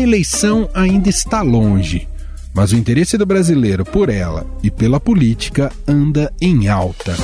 eleição 0.00 0.68
ainda 0.74 1.08
está 1.08 1.42
longe, 1.42 2.08
mas 2.54 2.72
o 2.72 2.76
interesse 2.76 3.16
do 3.16 3.26
brasileiro 3.26 3.84
por 3.84 4.08
ela 4.08 4.46
e 4.62 4.70
pela 4.70 4.98
política 4.98 5.72
anda 5.86 6.32
em 6.40 6.68
alta. 6.68 7.14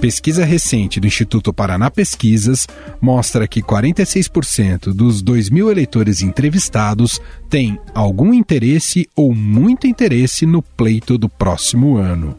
Pesquisa 0.00 0.46
recente 0.46 0.98
do 0.98 1.06
Instituto 1.06 1.52
Paraná 1.52 1.90
Pesquisas 1.90 2.66
mostra 3.02 3.46
que 3.46 3.62
46% 3.62 4.94
dos 4.94 5.20
2 5.20 5.50
mil 5.50 5.70
eleitores 5.70 6.22
entrevistados 6.22 7.20
têm 7.50 7.78
algum 7.94 8.32
interesse 8.32 9.06
ou 9.14 9.34
muito 9.34 9.86
interesse 9.86 10.46
no 10.46 10.62
pleito 10.62 11.18
do 11.18 11.28
próximo 11.28 11.98
ano. 11.98 12.34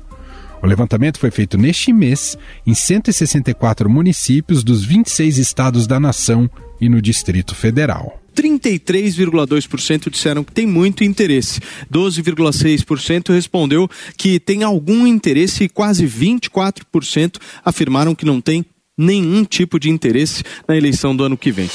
O 0.61 0.65
levantamento 0.65 1.19
foi 1.19 1.29
feito 1.29 1.55
neste 1.55 1.93
mês 1.93 2.35
em 2.65 2.73
164 2.73 3.87
municípios 3.87 4.63
dos 4.63 4.83
26 4.83 5.37
estados 5.37 5.85
da 5.85 5.99
nação 5.99 6.49
e 6.81 6.89
no 6.89 7.01
Distrito 7.01 7.53
Federal. 7.55 8.19
33,2% 8.35 10.09
disseram 10.09 10.43
que 10.43 10.51
tem 10.51 10.65
muito 10.65 11.03
interesse. 11.03 11.59
12,6% 11.93 13.31
respondeu 13.33 13.89
que 14.17 14.39
tem 14.39 14.63
algum 14.63 15.05
interesse 15.05 15.65
e 15.65 15.69
quase 15.69 16.05
24% 16.07 17.37
afirmaram 17.63 18.15
que 18.15 18.25
não 18.25 18.41
tem 18.41 18.65
nenhum 18.97 19.43
tipo 19.45 19.79
de 19.79 19.89
interesse 19.89 20.43
na 20.67 20.75
eleição 20.75 21.15
do 21.15 21.23
ano 21.23 21.37
que 21.37 21.51
vem. 21.51 21.69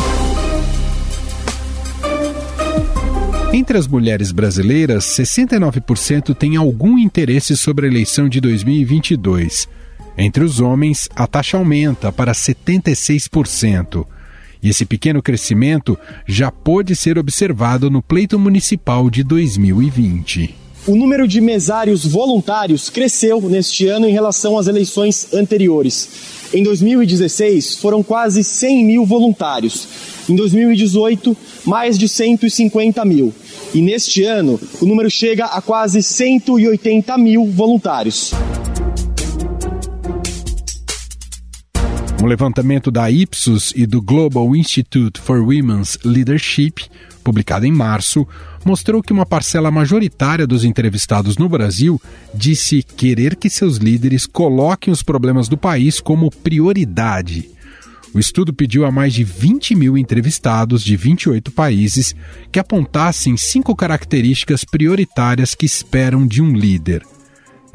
Entre 3.53 3.79
as 3.79 3.87
mulheres 3.87 4.33
brasileiras, 4.33 5.05
69% 5.05 6.35
têm 6.35 6.57
algum 6.57 6.99
interesse 6.99 7.57
sobre 7.57 7.87
a 7.87 7.89
eleição 7.89 8.29
de 8.29 8.41
2022. 8.41 9.67
Entre 10.19 10.45
os 10.45 10.61
homens, 10.61 11.09
a 11.15 11.27
taxa 11.27 11.57
aumenta 11.57 12.11
para 12.13 12.33
76%. 12.33 14.07
E 14.63 14.69
esse 14.69 14.85
pequeno 14.85 15.23
crescimento 15.23 15.99
já 16.27 16.51
pôde 16.51 16.95
ser 16.97 17.19
observado 17.19 17.91
no 17.91 18.03
pleito 18.03 18.39
municipal 18.39 19.09
de 19.11 19.23
2020. 19.23 20.67
O 20.87 20.95
número 20.95 21.27
de 21.27 21.41
mesários 21.41 22.07
voluntários 22.07 22.89
cresceu 22.89 23.41
neste 23.41 23.89
ano 23.89 24.09
em 24.09 24.13
relação 24.13 24.57
às 24.57 24.69
eleições 24.69 25.35
anteriores. 25.35 26.09
Em 26.55 26.63
2016, 26.63 27.79
foram 27.79 28.05
quase 28.05 28.45
100 28.45 28.85
mil 28.85 29.05
voluntários. 29.05 29.89
Em 30.29 30.37
2018, 30.37 31.37
mais 31.65 31.99
de 31.99 32.09
150 32.09 33.05
mil. 33.05 33.35
E 33.75 33.81
neste 33.83 34.23
ano, 34.23 34.61
o 34.81 34.87
número 34.87 35.11
chega 35.11 35.47
a 35.47 35.61
quase 35.61 36.01
180 36.05 37.19
mil 37.19 37.47
voluntários. 37.47 38.33
Um 42.27 42.29
levantamento 42.29 42.91
da 42.91 43.09
Ipsos 43.09 43.73
e 43.77 43.87
do 43.87 44.03
Global 44.03 44.57
Institute 44.57 45.21
for 45.21 45.39
Women's 45.43 45.97
Leadership, 46.05 46.91
publicado 47.23 47.65
em 47.65 47.71
março, 47.71 48.27
mostrou 48.65 49.01
que 49.01 49.13
uma 49.13 49.25
parcela 49.25 49.71
majoritária 49.71 50.45
dos 50.45 50.65
entrevistados 50.65 51.39
no 51.39 51.49
Brasil 51.49 52.03
disse 52.35 52.83
querer 52.83 53.37
que 53.37 53.49
seus 53.49 53.77
líderes 53.77 54.27
coloquem 54.27 54.93
os 54.93 55.05
problemas 55.05 55.47
do 55.49 55.57
país 55.57 56.01
como 56.01 56.29
prioridade 56.29 57.49
o 58.17 58.19
estudo 58.19 58.51
pediu 58.51 58.87
a 58.87 58.91
mais 58.91 59.13
de 59.13 59.23
20 59.23 59.75
mil 59.75 59.99
entrevistados 59.99 60.83
de 60.83 60.97
28 60.97 61.53
países 61.53 62.17
que 62.51 62.59
apontassem 62.59 63.37
cinco 63.37 63.77
características 63.77 64.65
prioritárias 64.65 65.55
que 65.55 65.67
esperam 65.67 66.27
de 66.27 66.41
um 66.41 66.55
líder. 66.55 67.03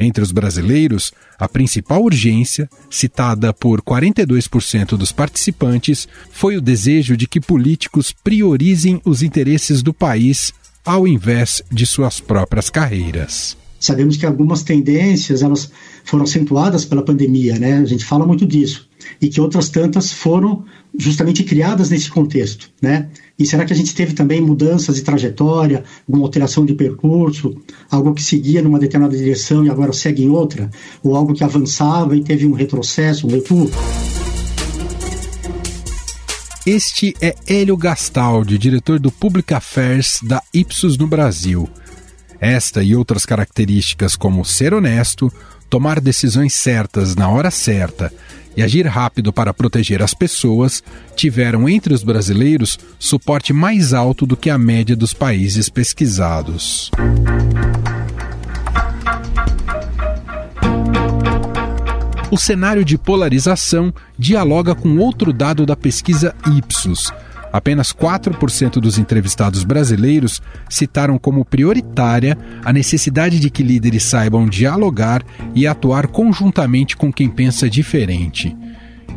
Entre 0.02 0.24
os 0.24 0.32
brasileiros, 0.32 1.14
a 1.38 1.48
principal 1.48 2.04
urgência, 2.04 2.68
citada 2.90 3.54
por 3.54 3.84
42% 3.84 4.98
dos 4.98 5.12
participantes, 5.12 6.08
foi 6.32 6.58
o 6.58 6.62
desejo 6.62 7.16
de 7.16 7.28
que 7.28 7.40
políticos 7.40 8.12
priorizem 8.12 9.00
os 9.06 9.22
interesses 9.22 9.84
do 9.84 9.94
país 9.94 10.52
ao 10.84 11.08
invés 11.08 11.62
de 11.72 11.86
suas 11.86 12.20
próprias 12.20 12.68
carreiras. 12.68 13.56
Sabemos 13.80 14.18
que 14.18 14.26
algumas 14.26 14.64
tendências 14.64 15.44
elas 15.44 15.72
foram 16.04 16.24
acentuadas 16.24 16.84
pela 16.84 17.06
pandemia, 17.06 17.60
né? 17.60 17.78
A 17.78 17.86
gente 17.86 18.04
fala 18.04 18.26
muito 18.26 18.46
disso 18.46 18.90
e 19.22 19.30
que 19.30 19.40
outras 19.40 19.70
tantas 19.70 20.12
foram 20.12 20.66
justamente 20.98 21.44
criadas 21.44 21.92
nesse 21.92 22.10
contexto, 22.10 22.72
né? 22.82 23.10
E 23.42 23.46
será 23.48 23.66
que 23.66 23.74
a 23.74 23.76
gente 23.76 23.96
teve 23.96 24.14
também 24.14 24.40
mudanças 24.40 24.98
de 24.98 25.02
trajetória, 25.02 25.84
alguma 26.08 26.28
alteração 26.28 26.64
de 26.64 26.76
percurso, 26.76 27.56
algo 27.90 28.14
que 28.14 28.22
seguia 28.22 28.62
numa 28.62 28.78
determinada 28.78 29.18
direção 29.18 29.66
e 29.66 29.70
agora 29.72 29.92
segue 29.92 30.24
em 30.24 30.30
outra, 30.30 30.70
ou 31.02 31.16
algo 31.16 31.34
que 31.34 31.44
avançava 31.44 32.16
e 32.16 32.24
teve 32.24 32.46
um 32.46 32.52
retrocesso, 32.52 33.26
um 33.26 33.32
recuo? 33.32 33.72
Este 36.68 37.16
é 37.20 37.36
Hélio 37.48 37.76
Gastaldi, 37.76 38.60
diretor 38.60 39.00
do 39.00 39.12
Public 39.12 39.52
Affairs 39.56 40.20
da 40.22 40.44
Ipsos 40.54 40.96
no 40.96 41.08
Brasil. 41.08 41.68
Esta 42.40 42.84
e 42.84 42.96
outras 42.96 43.26
características, 43.26 44.16
como 44.16 44.46
ser 44.46 44.72
honesto, 44.72 45.34
tomar 45.68 46.00
decisões 46.00 46.54
certas 46.54 47.16
na 47.16 47.28
hora 47.28 47.50
certa 47.50 48.14
e 48.56 48.62
agir 48.62 48.86
rápido 48.86 49.32
para 49.32 49.54
proteger 49.54 50.02
as 50.02 50.14
pessoas, 50.14 50.84
tiveram 51.16 51.68
entre 51.68 51.94
os 51.94 52.04
brasileiros 52.04 52.78
suporte 53.00 53.54
mais 53.54 53.94
alto 53.94 54.26
do 54.26 54.36
que 54.36 54.50
a 54.50 54.58
média 54.58 54.96
dos 54.96 55.14
países 55.14 55.70
pesquisados. 55.70 56.92
O 62.30 62.38
cenário 62.38 62.86
de 62.86 62.98
polarização 62.98 63.94
dialoga 64.18 64.74
com 64.74 64.98
outro 64.98 65.34
dado 65.34 65.66
da 65.66 65.76
pesquisa 65.76 66.34
Ipsos 66.58 67.12
Apenas 67.52 67.92
4% 67.92 68.80
dos 68.80 68.98
entrevistados 68.98 69.64
brasileiros 69.64 70.42
citaram 70.70 71.18
como 71.18 71.44
prioritária 71.44 72.38
a 72.64 72.72
necessidade 72.72 73.40
de 73.40 73.50
que 73.50 73.64
líderes 73.64 74.04
saibam 74.04 74.48
dialogar 74.48 75.24
e 75.54 75.68
atuar 75.68 76.08
conjuntamente 76.08 76.96
com 76.96 77.12
quem 77.12 77.30
pensa 77.30 77.70
diferente. 77.70 78.56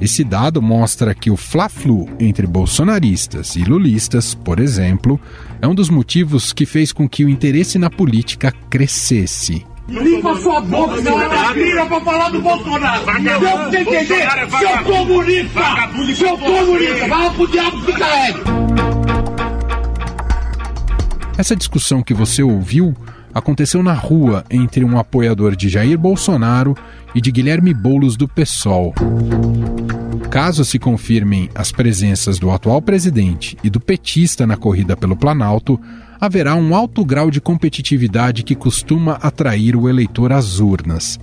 Esse 0.00 0.24
dado 0.24 0.60
mostra 0.60 1.14
que 1.14 1.30
o 1.30 1.36
fla-flu 1.36 2.08
entre 2.18 2.46
bolsonaristas 2.46 3.54
e 3.54 3.62
lulistas, 3.62 4.34
por 4.34 4.58
exemplo, 4.58 5.20
é 5.62 5.68
um 5.68 5.74
dos 5.74 5.88
motivos 5.88 6.52
que 6.52 6.66
fez 6.66 6.92
com 6.92 7.08
que 7.08 7.24
o 7.24 7.28
interesse 7.28 7.78
na 7.78 7.88
política 7.88 8.52
crescesse. 8.68 9.64
Limpa 9.86 10.34
sua 10.40 10.60
boca, 10.62 11.00
não 11.02 11.18
aspira 11.18 11.86
pra 11.86 12.00
falar 12.00 12.30
do 12.30 12.40
Bolsonaro. 12.40 13.04
Deu 13.22 13.40
pra 13.40 13.70
você 13.70 13.78
entender? 13.78 14.22
É 14.22 14.48
seu 14.48 14.82
comunista! 14.84 15.60
Seu 16.16 16.38
comunista! 16.38 17.08
Vai 17.08 17.30
pro 17.34 17.46
diabo 17.48 17.82
que 17.82 17.92
carrega! 17.92 18.40
Essa 21.36 21.54
discussão 21.54 22.02
que 22.02 22.14
você 22.14 22.42
ouviu 22.42 22.94
aconteceu 23.34 23.82
na 23.82 23.92
rua 23.92 24.44
entre 24.48 24.84
um 24.84 24.98
apoiador 24.98 25.54
de 25.56 25.68
Jair 25.68 25.98
Bolsonaro 25.98 26.74
e 27.14 27.20
de 27.20 27.30
Guilherme 27.30 27.74
Boulos 27.74 28.16
do 28.16 28.26
PSOL. 28.28 28.94
Caso 30.30 30.64
se 30.64 30.78
confirmem 30.78 31.50
as 31.54 31.70
presenças 31.70 32.38
do 32.38 32.50
atual 32.50 32.80
presidente 32.80 33.56
e 33.62 33.68
do 33.68 33.80
petista 33.80 34.46
na 34.46 34.56
corrida 34.56 34.96
pelo 34.96 35.16
Planalto, 35.16 35.78
haverá 36.24 36.54
um 36.54 36.74
alto 36.74 37.04
grau 37.04 37.30
de 37.30 37.40
competitividade 37.40 38.42
que 38.42 38.54
costuma 38.54 39.12
atrair 39.14 39.76
o 39.76 39.88
eleitor 39.88 40.32
às 40.32 40.58
urnas. 40.58 41.20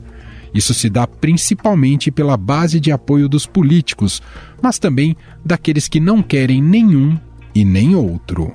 Isso 0.54 0.74
se 0.74 0.90
dá 0.90 1.08
principalmente 1.08 2.12
pela 2.12 2.38
base 2.38 2.80
de 2.80 2.92
apoio 2.92 3.28
dos 3.28 3.46
políticos, 3.46 4.22
mas 4.62 4.78
também 4.78 5.16
daqueles 5.44 5.88
que 5.88 6.00
não 6.00 6.22
querem 6.22 6.62
nenhum 6.62 7.18
e 7.56 7.66
nem 7.66 7.96
outro. 7.96 8.54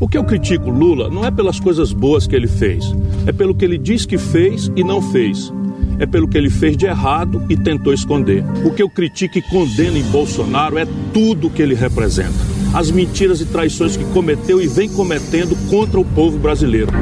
O 0.00 0.08
que 0.08 0.16
eu 0.16 0.24
critico 0.24 0.70
Lula 0.70 1.10
não 1.10 1.24
é 1.24 1.30
pelas 1.30 1.58
coisas 1.58 1.92
boas 1.92 2.26
que 2.26 2.36
ele 2.36 2.46
fez, 2.46 2.84
é 3.26 3.32
pelo 3.32 3.54
que 3.54 3.64
ele 3.64 3.78
diz 3.78 4.06
que 4.06 4.18
fez 4.18 4.70
e 4.76 4.84
não 4.84 5.02
fez. 5.02 5.52
É 5.98 6.06
pelo 6.06 6.28
que 6.28 6.36
ele 6.36 6.50
fez 6.50 6.76
de 6.76 6.86
errado 6.86 7.44
e 7.48 7.56
tentou 7.56 7.92
esconder. 7.92 8.44
O 8.64 8.70
que 8.70 8.82
eu 8.82 8.90
critico 8.90 9.38
e 9.38 9.42
condeno 9.42 9.96
em 9.96 10.04
Bolsonaro 10.04 10.78
é 10.78 10.86
tudo 11.12 11.48
o 11.48 11.50
que 11.50 11.62
ele 11.62 11.74
representa 11.74 12.55
as 12.76 12.90
mentiras 12.90 13.40
e 13.40 13.46
traições 13.46 13.96
que 13.96 14.04
cometeu 14.12 14.60
e 14.60 14.66
vem 14.66 14.86
cometendo 14.86 15.56
contra 15.70 15.98
o 15.98 16.04
povo 16.04 16.38
brasileiro. 16.38 16.92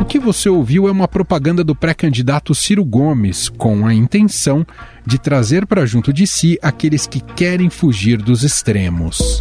O 0.00 0.04
que 0.04 0.18
você 0.18 0.48
ouviu 0.48 0.88
é 0.88 0.90
uma 0.90 1.06
propaganda 1.06 1.62
do 1.62 1.72
pré-candidato 1.72 2.52
Ciro 2.52 2.84
Gomes, 2.84 3.48
com 3.48 3.86
a 3.86 3.94
intenção 3.94 4.66
de 5.06 5.20
trazer 5.20 5.66
para 5.66 5.86
junto 5.86 6.12
de 6.12 6.26
si 6.26 6.58
aqueles 6.60 7.06
que 7.06 7.20
querem 7.20 7.70
fugir 7.70 8.20
dos 8.20 8.42
extremos. 8.42 9.38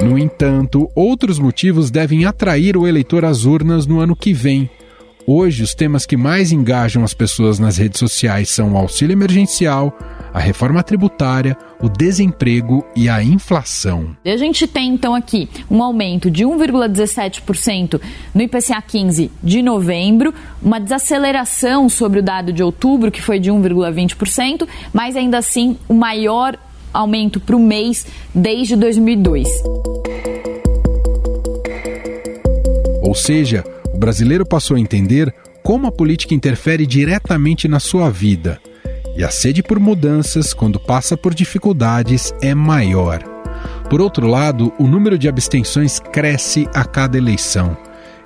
No 0.00 0.16
entanto, 0.16 0.88
outros 0.94 1.40
motivos 1.40 1.90
devem 1.90 2.24
atrair 2.24 2.76
o 2.76 2.86
eleitor 2.86 3.24
às 3.24 3.44
urnas 3.44 3.84
no 3.84 3.98
ano 3.98 4.14
que 4.14 4.32
vem, 4.32 4.70
Hoje, 5.28 5.64
os 5.64 5.74
temas 5.74 6.06
que 6.06 6.16
mais 6.16 6.52
engajam 6.52 7.02
as 7.02 7.12
pessoas 7.12 7.58
nas 7.58 7.76
redes 7.76 7.98
sociais 7.98 8.48
são 8.48 8.74
o 8.74 8.76
auxílio 8.76 9.12
emergencial, 9.12 9.92
a 10.32 10.38
reforma 10.38 10.84
tributária, 10.84 11.56
o 11.82 11.88
desemprego 11.88 12.86
e 12.94 13.08
a 13.08 13.20
inflação. 13.20 14.16
A 14.24 14.36
gente 14.36 14.68
tem 14.68 14.94
então 14.94 15.16
aqui 15.16 15.48
um 15.68 15.82
aumento 15.82 16.30
de 16.30 16.44
1,17% 16.44 18.00
no 18.32 18.40
IPCA 18.40 18.80
15 18.80 19.32
de 19.42 19.62
novembro, 19.62 20.32
uma 20.62 20.78
desaceleração 20.78 21.88
sobre 21.88 22.20
o 22.20 22.22
dado 22.22 22.52
de 22.52 22.62
outubro, 22.62 23.10
que 23.10 23.20
foi 23.20 23.40
de 23.40 23.50
1,20%, 23.50 24.68
mas 24.92 25.16
ainda 25.16 25.38
assim 25.38 25.76
o 25.88 25.94
maior 25.94 26.56
aumento 26.94 27.40
para 27.40 27.56
o 27.56 27.60
mês 27.60 28.06
desde 28.32 28.76
2002. 28.76 29.48
Ou 33.02 33.14
seja, 33.14 33.64
o 33.96 33.98
brasileiro 33.98 34.44
passou 34.44 34.76
a 34.76 34.80
entender 34.80 35.34
como 35.62 35.86
a 35.86 35.92
política 35.92 36.34
interfere 36.34 36.86
diretamente 36.86 37.66
na 37.66 37.80
sua 37.80 38.10
vida. 38.10 38.60
E 39.16 39.24
a 39.24 39.30
sede 39.30 39.62
por 39.62 39.80
mudanças, 39.80 40.52
quando 40.52 40.78
passa 40.78 41.16
por 41.16 41.34
dificuldades, 41.34 42.34
é 42.42 42.54
maior. 42.54 43.22
Por 43.88 44.02
outro 44.02 44.26
lado, 44.26 44.70
o 44.78 44.86
número 44.86 45.16
de 45.16 45.28
abstenções 45.28 45.98
cresce 45.98 46.68
a 46.74 46.84
cada 46.84 47.16
eleição. 47.16 47.74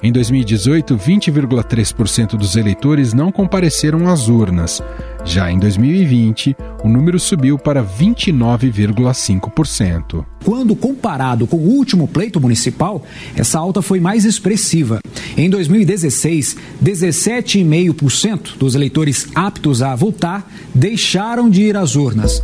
Em 0.03 0.11
2018, 0.11 0.97
20,3% 0.97 2.31
dos 2.31 2.57
eleitores 2.57 3.13
não 3.13 3.31
compareceram 3.31 4.09
às 4.09 4.29
urnas. 4.29 4.81
Já 5.27 5.53
em 5.53 5.59
2020, 5.59 6.57
o 6.83 6.89
número 6.89 7.21
subiu 7.21 7.59
para 7.59 7.85
29,5%. 7.85 10.25
Quando 10.43 10.75
comparado 10.75 11.47
com 11.47 11.59
o 11.59 11.69
último 11.69 12.09
pleito 12.09 12.41
municipal, 12.41 13.05
essa 13.37 13.59
alta 13.59 13.83
foi 13.83 14.01
mais 14.01 14.25
expressiva. 14.25 15.01
Em 15.37 15.51
2016, 15.51 16.57
17,5% 16.83 18.57
dos 18.59 18.75
eleitores 18.75 19.29
aptos 19.35 19.83
a 19.83 19.95
votar 19.95 20.51
deixaram 20.75 21.51
de 21.51 21.65
ir 21.65 21.77
às 21.77 21.95
urnas. 21.95 22.41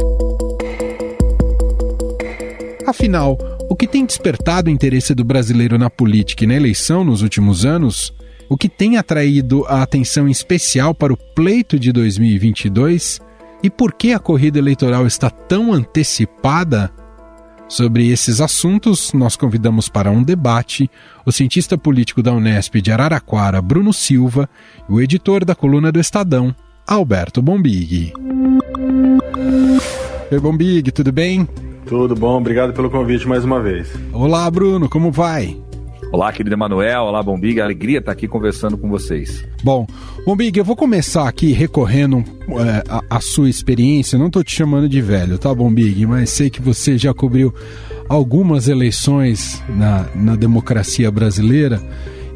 Afinal, 2.87 3.37
o 3.69 3.75
que 3.75 3.89
tem 3.89 4.07
despertado 4.07 4.71
o 4.71 4.73
interesse 4.73 5.13
do 5.13 5.25
brasileiro 5.25 5.77
na 5.77 5.91
política 5.91 6.45
e 6.45 6.47
na 6.47 6.55
eleição 6.55 7.03
nos 7.03 7.21
últimos 7.21 7.65
anos? 7.65 8.15
O 8.49 8.57
que 8.57 8.69
tem 8.69 8.97
atraído 8.97 9.65
a 9.67 9.83
atenção 9.83 10.29
especial 10.29 10.95
para 10.95 11.13
o 11.13 11.17
pleito 11.17 11.81
de 11.81 11.91
2022? 11.91 13.21
E 13.61 13.69
por 13.69 13.93
que 13.93 14.13
a 14.13 14.21
corrida 14.21 14.61
eleitoral 14.61 15.05
está 15.05 15.29
tão 15.29 15.73
antecipada? 15.73 16.93
Sobre 17.69 18.09
esses 18.09 18.41
assuntos, 18.41 19.13
nós 19.13 19.35
convidamos 19.35 19.89
para 19.89 20.13
um 20.13 20.23
debate 20.23 20.89
o 21.25 21.33
cientista 21.33 21.77
político 21.77 22.23
da 22.23 22.33
Unesp 22.33 22.77
de 22.77 22.93
Araraquara, 22.93 23.61
Bruno 23.61 23.93
Silva, 23.93 24.49
e 24.89 24.93
o 24.93 25.01
editor 25.01 25.45
da 25.45 25.57
coluna 25.57 25.91
do 25.91 25.99
Estadão, 25.99 26.55
Alberto 26.87 27.43
Bombig. 27.43 28.13
Oi, 30.31 30.39
Bombig, 30.39 30.93
tudo 30.93 31.11
bem? 31.11 31.49
Tudo 31.87 32.17
bom, 32.17 32.39
obrigado 32.39 32.73
pelo 32.73 32.91
convite 32.91 33.29
mais 33.29 33.45
uma 33.45 33.61
vez. 33.61 33.89
Olá, 34.13 34.51
Bruno, 34.51 34.89
como 34.89 35.13
vai? 35.13 35.57
Olá, 36.13 36.33
querido 36.33 36.55
Emanuel, 36.55 37.03
olá, 37.03 37.23
Bombig, 37.23 37.61
alegria 37.61 37.99
estar 37.99 38.13
aqui 38.13 38.27
conversando 38.27 38.77
com 38.77 38.89
vocês. 38.89 39.47
Bom, 39.63 39.87
Bombig, 40.25 40.59
eu 40.59 40.65
vou 40.65 40.75
começar 40.75 41.29
aqui 41.29 41.53
recorrendo 41.53 42.25
é, 42.49 42.85
a, 42.89 43.17
a, 43.17 43.21
sua 43.21 43.49
experiência, 43.49 44.19
não 44.19 44.27
estou 44.27 44.43
te 44.43 44.53
chamando 44.53 44.89
de 44.89 45.01
velho, 45.01 45.39
tá, 45.39 45.55
Bombig? 45.55 46.07
Mas 46.07 46.31
sei 46.31 46.51
que 46.51 46.61
você 46.61 46.99
já 46.99 47.15
cobriu 47.15 47.55
algumas 48.09 48.67
eleições 48.67 49.63
na, 49.69 50.07
na 50.15 50.37
democracia 50.37 51.11
brasileira 51.11 51.81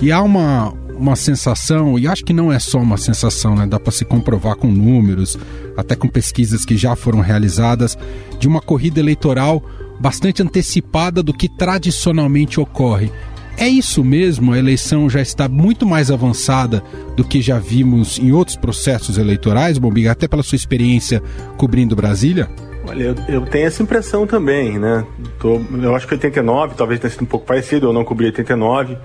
e 0.00 0.12
há 0.12 0.22
uma, 0.22 0.72
uma 1.00 1.16
sensação, 1.16 1.98
e 1.98 2.06
acho 2.06 2.24
que 2.24 2.32
não 2.32 2.52
é 2.52 2.58
só 2.58 2.78
uma 2.78 2.96
sensação, 2.96 3.56
né? 3.56 3.66
Dá 3.66 3.80
para 3.80 3.90
se 3.90 4.04
comprovar 4.04 4.56
com 4.56 4.68
números, 4.68 5.38
até 5.76 5.96
com 5.96 6.08
pesquisas 6.08 6.64
que 6.64 6.76
já 6.76 6.94
foram 6.94 7.20
realizadas, 7.20 7.96
de 8.38 8.46
uma 8.46 8.60
corrida 8.60 9.00
eleitoral 9.00 9.62
bastante 9.98 10.42
antecipada 10.42 11.22
do 11.22 11.32
que 11.32 11.48
tradicionalmente 11.48 12.60
ocorre. 12.60 13.10
É 13.56 13.68
isso 13.68 14.02
mesmo? 14.02 14.52
A 14.52 14.58
eleição 14.58 15.10
já 15.10 15.20
está 15.20 15.48
muito 15.48 15.86
mais 15.86 16.10
avançada 16.10 16.82
do 17.16 17.24
que 17.24 17.42
já 17.42 17.58
vimos 17.58 18.18
em 18.18 18.32
outros 18.32 18.56
processos 18.56 19.18
eleitorais, 19.18 19.76
Bombiga, 19.76 20.12
até 20.12 20.28
pela 20.28 20.42
sua 20.42 20.56
experiência 20.56 21.22
cobrindo 21.56 21.96
Brasília? 21.96 22.48
Olha, 22.86 23.04
eu, 23.04 23.14
eu, 23.28 23.40
tenho 23.42 23.66
essa 23.66 23.82
impressão 23.82 24.26
também, 24.26 24.78
né? 24.78 25.04
Tô, 25.38 25.60
eu 25.82 25.94
acho 25.94 26.06
que 26.06 26.14
89 26.14 26.74
talvez 26.74 26.98
tenha 26.98 27.10
sido 27.10 27.22
um 27.22 27.26
pouco 27.26 27.44
parecido, 27.44 27.88
eu 27.88 27.92
não 27.92 28.04
cobri 28.04 28.26
89 28.26 28.96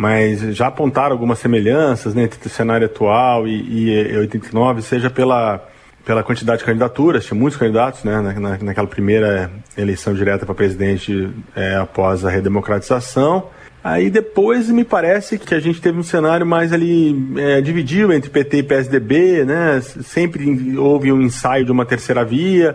mas 0.00 0.40
já 0.56 0.68
apontaram 0.68 1.12
algumas 1.12 1.38
semelhanças 1.38 2.14
né, 2.14 2.22
entre 2.22 2.46
o 2.46 2.48
cenário 2.50 2.86
atual 2.86 3.46
e, 3.46 3.90
e 3.90 4.16
89, 4.16 4.80
seja 4.80 5.10
pela, 5.10 5.62
pela 6.06 6.22
quantidade 6.22 6.60
de 6.60 6.64
candidaturas, 6.64 7.26
tinha 7.26 7.38
muitos 7.38 7.58
candidatos 7.58 8.02
né, 8.02 8.18
na, 8.18 8.56
naquela 8.56 8.86
primeira 8.86 9.50
eleição 9.76 10.14
direta 10.14 10.46
para 10.46 10.54
presidente 10.54 11.28
é, 11.54 11.76
após 11.76 12.24
a 12.24 12.30
redemocratização. 12.30 13.48
Aí 13.84 14.08
depois 14.08 14.70
me 14.70 14.84
parece 14.84 15.38
que 15.38 15.54
a 15.54 15.60
gente 15.60 15.82
teve 15.82 15.98
um 15.98 16.02
cenário 16.02 16.46
mais 16.46 16.72
ali 16.72 17.14
é, 17.36 17.60
dividido 17.60 18.10
entre 18.14 18.30
PT 18.30 18.56
e 18.56 18.62
PSDB, 18.62 19.44
né? 19.44 19.82
Sempre 19.82 20.78
houve 20.78 21.12
um 21.12 21.20
ensaio 21.20 21.64
de 21.66 21.72
uma 21.72 21.84
terceira 21.84 22.24
via. 22.24 22.74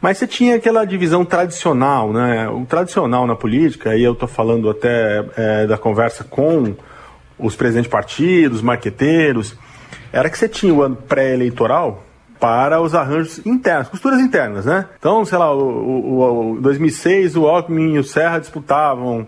Mas 0.00 0.18
você 0.18 0.26
tinha 0.26 0.56
aquela 0.56 0.84
divisão 0.84 1.24
tradicional, 1.24 2.12
né? 2.12 2.48
O 2.48 2.64
tradicional 2.66 3.26
na 3.26 3.34
política, 3.34 3.96
e 3.96 4.02
eu 4.02 4.12
estou 4.12 4.28
falando 4.28 4.68
até 4.68 5.24
é, 5.36 5.66
da 5.66 5.78
conversa 5.78 6.22
com 6.22 6.74
os 7.38 7.56
presidentes 7.56 7.88
de 7.88 7.92
partidos, 7.92 8.62
marqueteiros, 8.62 9.56
era 10.12 10.30
que 10.30 10.38
você 10.38 10.48
tinha 10.48 10.72
o 10.72 10.82
ano 10.82 10.96
pré-eleitoral 10.96 12.04
para 12.38 12.80
os 12.80 12.94
arranjos 12.94 13.44
internos, 13.46 13.88
costuras 13.88 14.20
internas, 14.20 14.66
né? 14.66 14.86
Então, 14.98 15.24
sei 15.24 15.38
lá, 15.38 15.52
o, 15.54 15.60
o, 15.60 16.52
o 16.52 16.60
2006 16.60 17.36
o 17.36 17.46
Alckmin 17.46 17.94
e 17.94 17.98
o 17.98 18.04
Serra 18.04 18.38
disputavam 18.38 19.26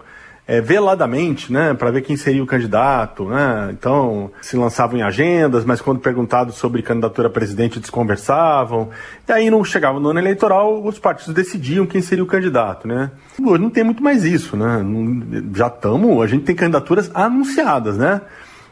é, 0.48 0.62
veladamente, 0.62 1.52
né, 1.52 1.74
para 1.74 1.90
ver 1.90 2.00
quem 2.00 2.16
seria 2.16 2.42
o 2.42 2.46
candidato, 2.46 3.28
né? 3.28 3.68
Então 3.70 4.30
se 4.40 4.56
lançavam 4.56 4.98
em 4.98 5.02
agendas, 5.02 5.62
mas 5.62 5.82
quando 5.82 6.00
perguntados 6.00 6.54
sobre 6.54 6.80
candidatura 6.80 7.28
a 7.28 7.30
presidente 7.30 7.78
desconversavam. 7.78 8.88
E 9.28 9.32
aí 9.32 9.50
não 9.50 9.62
chegava 9.62 10.00
no 10.00 10.08
ano 10.08 10.18
eleitoral, 10.18 10.82
os 10.82 10.98
partidos 10.98 11.34
decidiam 11.34 11.84
quem 11.84 12.00
seria 12.00 12.24
o 12.24 12.26
candidato, 12.26 12.88
né? 12.88 13.10
Hoje 13.38 13.62
não 13.62 13.68
tem 13.68 13.84
muito 13.84 14.02
mais 14.02 14.24
isso, 14.24 14.56
né? 14.56 14.82
já 15.54 15.66
estamos, 15.66 16.22
a 16.22 16.26
gente 16.26 16.44
tem 16.44 16.56
candidaturas 16.56 17.10
anunciadas, 17.12 17.98
né? 17.98 18.22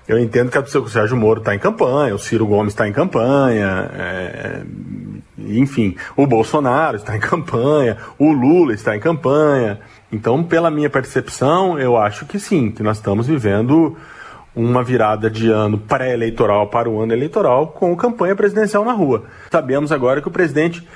Eu 0.08 0.19
entendo 0.19 0.50
que 0.50 0.78
o 0.78 0.88
Sérgio 0.88 1.17
Moro 1.17 1.40
está 1.40 1.55
em 1.55 1.58
campanha, 1.58 2.14
o 2.14 2.19
Ciro 2.19 2.46
Gomes 2.46 2.73
está 2.73 2.88
em 2.88 2.93
campanha, 2.93 3.90
é, 3.93 4.62
enfim, 5.37 5.96
o 6.17 6.26
Bolsonaro 6.26 6.96
está 6.96 7.17
em 7.17 7.20
campanha, 7.20 7.99
o 8.17 8.32
Lula 8.32 8.73
está 8.73 8.96
em 8.96 9.00
campanha. 9.00 9.81
Então, 10.12 10.43
pela 10.43 10.70
minha 10.70 10.88
percepção, 10.88 11.79
eu 11.79 11.97
acho 11.97 12.26
que 12.26 12.38
sim, 12.38 12.70
que 12.70 12.82
nós 12.82 12.99
estamos 12.99 13.26
vivendo 13.26 13.97
uma 14.55 14.82
virada 14.82 15.29
de 15.29 15.50
ano 15.50 15.76
pré-eleitoral 15.76 16.69
para 16.69 16.88
o 16.88 17.00
ano 17.00 17.12
eleitoral 17.12 17.69
com 17.69 17.95
campanha 17.95 18.35
presidencial 18.35 18.85
na 18.85 18.92
rua. 18.92 19.25
Sabemos 19.50 19.92
agora 19.92 20.23
que 20.23 20.28
o 20.28 20.30
presidente 20.30 20.87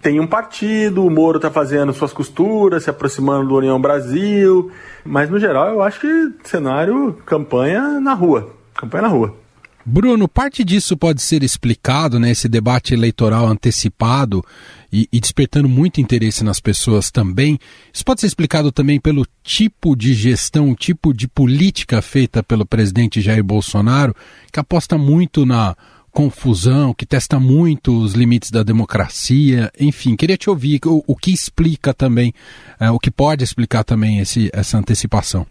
tem 0.00 0.18
um 0.18 0.26
partido, 0.26 1.04
o 1.04 1.10
Moro 1.10 1.36
está 1.36 1.50
fazendo 1.50 1.92
suas 1.92 2.12
costuras, 2.12 2.84
se 2.84 2.90
aproximando 2.90 3.46
do 3.46 3.56
União 3.56 3.80
Brasil, 3.80 4.72
mas 5.04 5.28
no 5.28 5.38
geral 5.38 5.68
eu 5.68 5.82
acho 5.82 6.00
que 6.00 6.32
cenário 6.42 7.16
campanha 7.26 8.00
na 8.00 8.14
rua, 8.14 8.50
campanha 8.74 9.02
na 9.02 9.08
rua. 9.08 9.41
Bruno, 9.84 10.28
parte 10.28 10.62
disso 10.62 10.96
pode 10.96 11.20
ser 11.20 11.42
explicado, 11.42 12.20
né, 12.20 12.30
esse 12.30 12.48
debate 12.48 12.94
eleitoral 12.94 13.48
antecipado 13.48 14.44
e, 14.92 15.08
e, 15.12 15.18
despertando 15.18 15.68
muito 15.68 16.00
interesse 16.00 16.44
nas 16.44 16.60
pessoas 16.60 17.10
também. 17.10 17.58
Isso 17.92 18.04
pode 18.04 18.20
ser 18.20 18.28
explicado 18.28 18.70
também 18.70 19.00
pelo 19.00 19.26
tipo 19.42 19.96
de 19.96 20.14
gestão, 20.14 20.74
tipo 20.74 21.12
de 21.12 21.26
política 21.26 22.00
feita 22.00 22.42
pelo 22.42 22.64
presidente 22.64 23.20
Jair 23.20 23.42
Bolsonaro, 23.42 24.14
que 24.52 24.60
aposta 24.60 24.96
muito 24.96 25.44
na 25.44 25.74
confusão, 26.12 26.94
que 26.94 27.06
testa 27.06 27.40
muito 27.40 27.98
os 27.98 28.12
limites 28.12 28.50
da 28.50 28.62
democracia. 28.62 29.72
Enfim, 29.80 30.14
queria 30.14 30.36
te 30.36 30.48
ouvir 30.48 30.78
o, 30.84 31.02
o 31.06 31.16
que 31.16 31.32
explica 31.32 31.92
também, 31.92 32.32
é, 32.78 32.90
o 32.90 33.00
que 33.00 33.10
pode 33.10 33.42
explicar 33.42 33.82
também 33.82 34.18
esse, 34.20 34.50
essa 34.52 34.78
antecipação. 34.78 35.46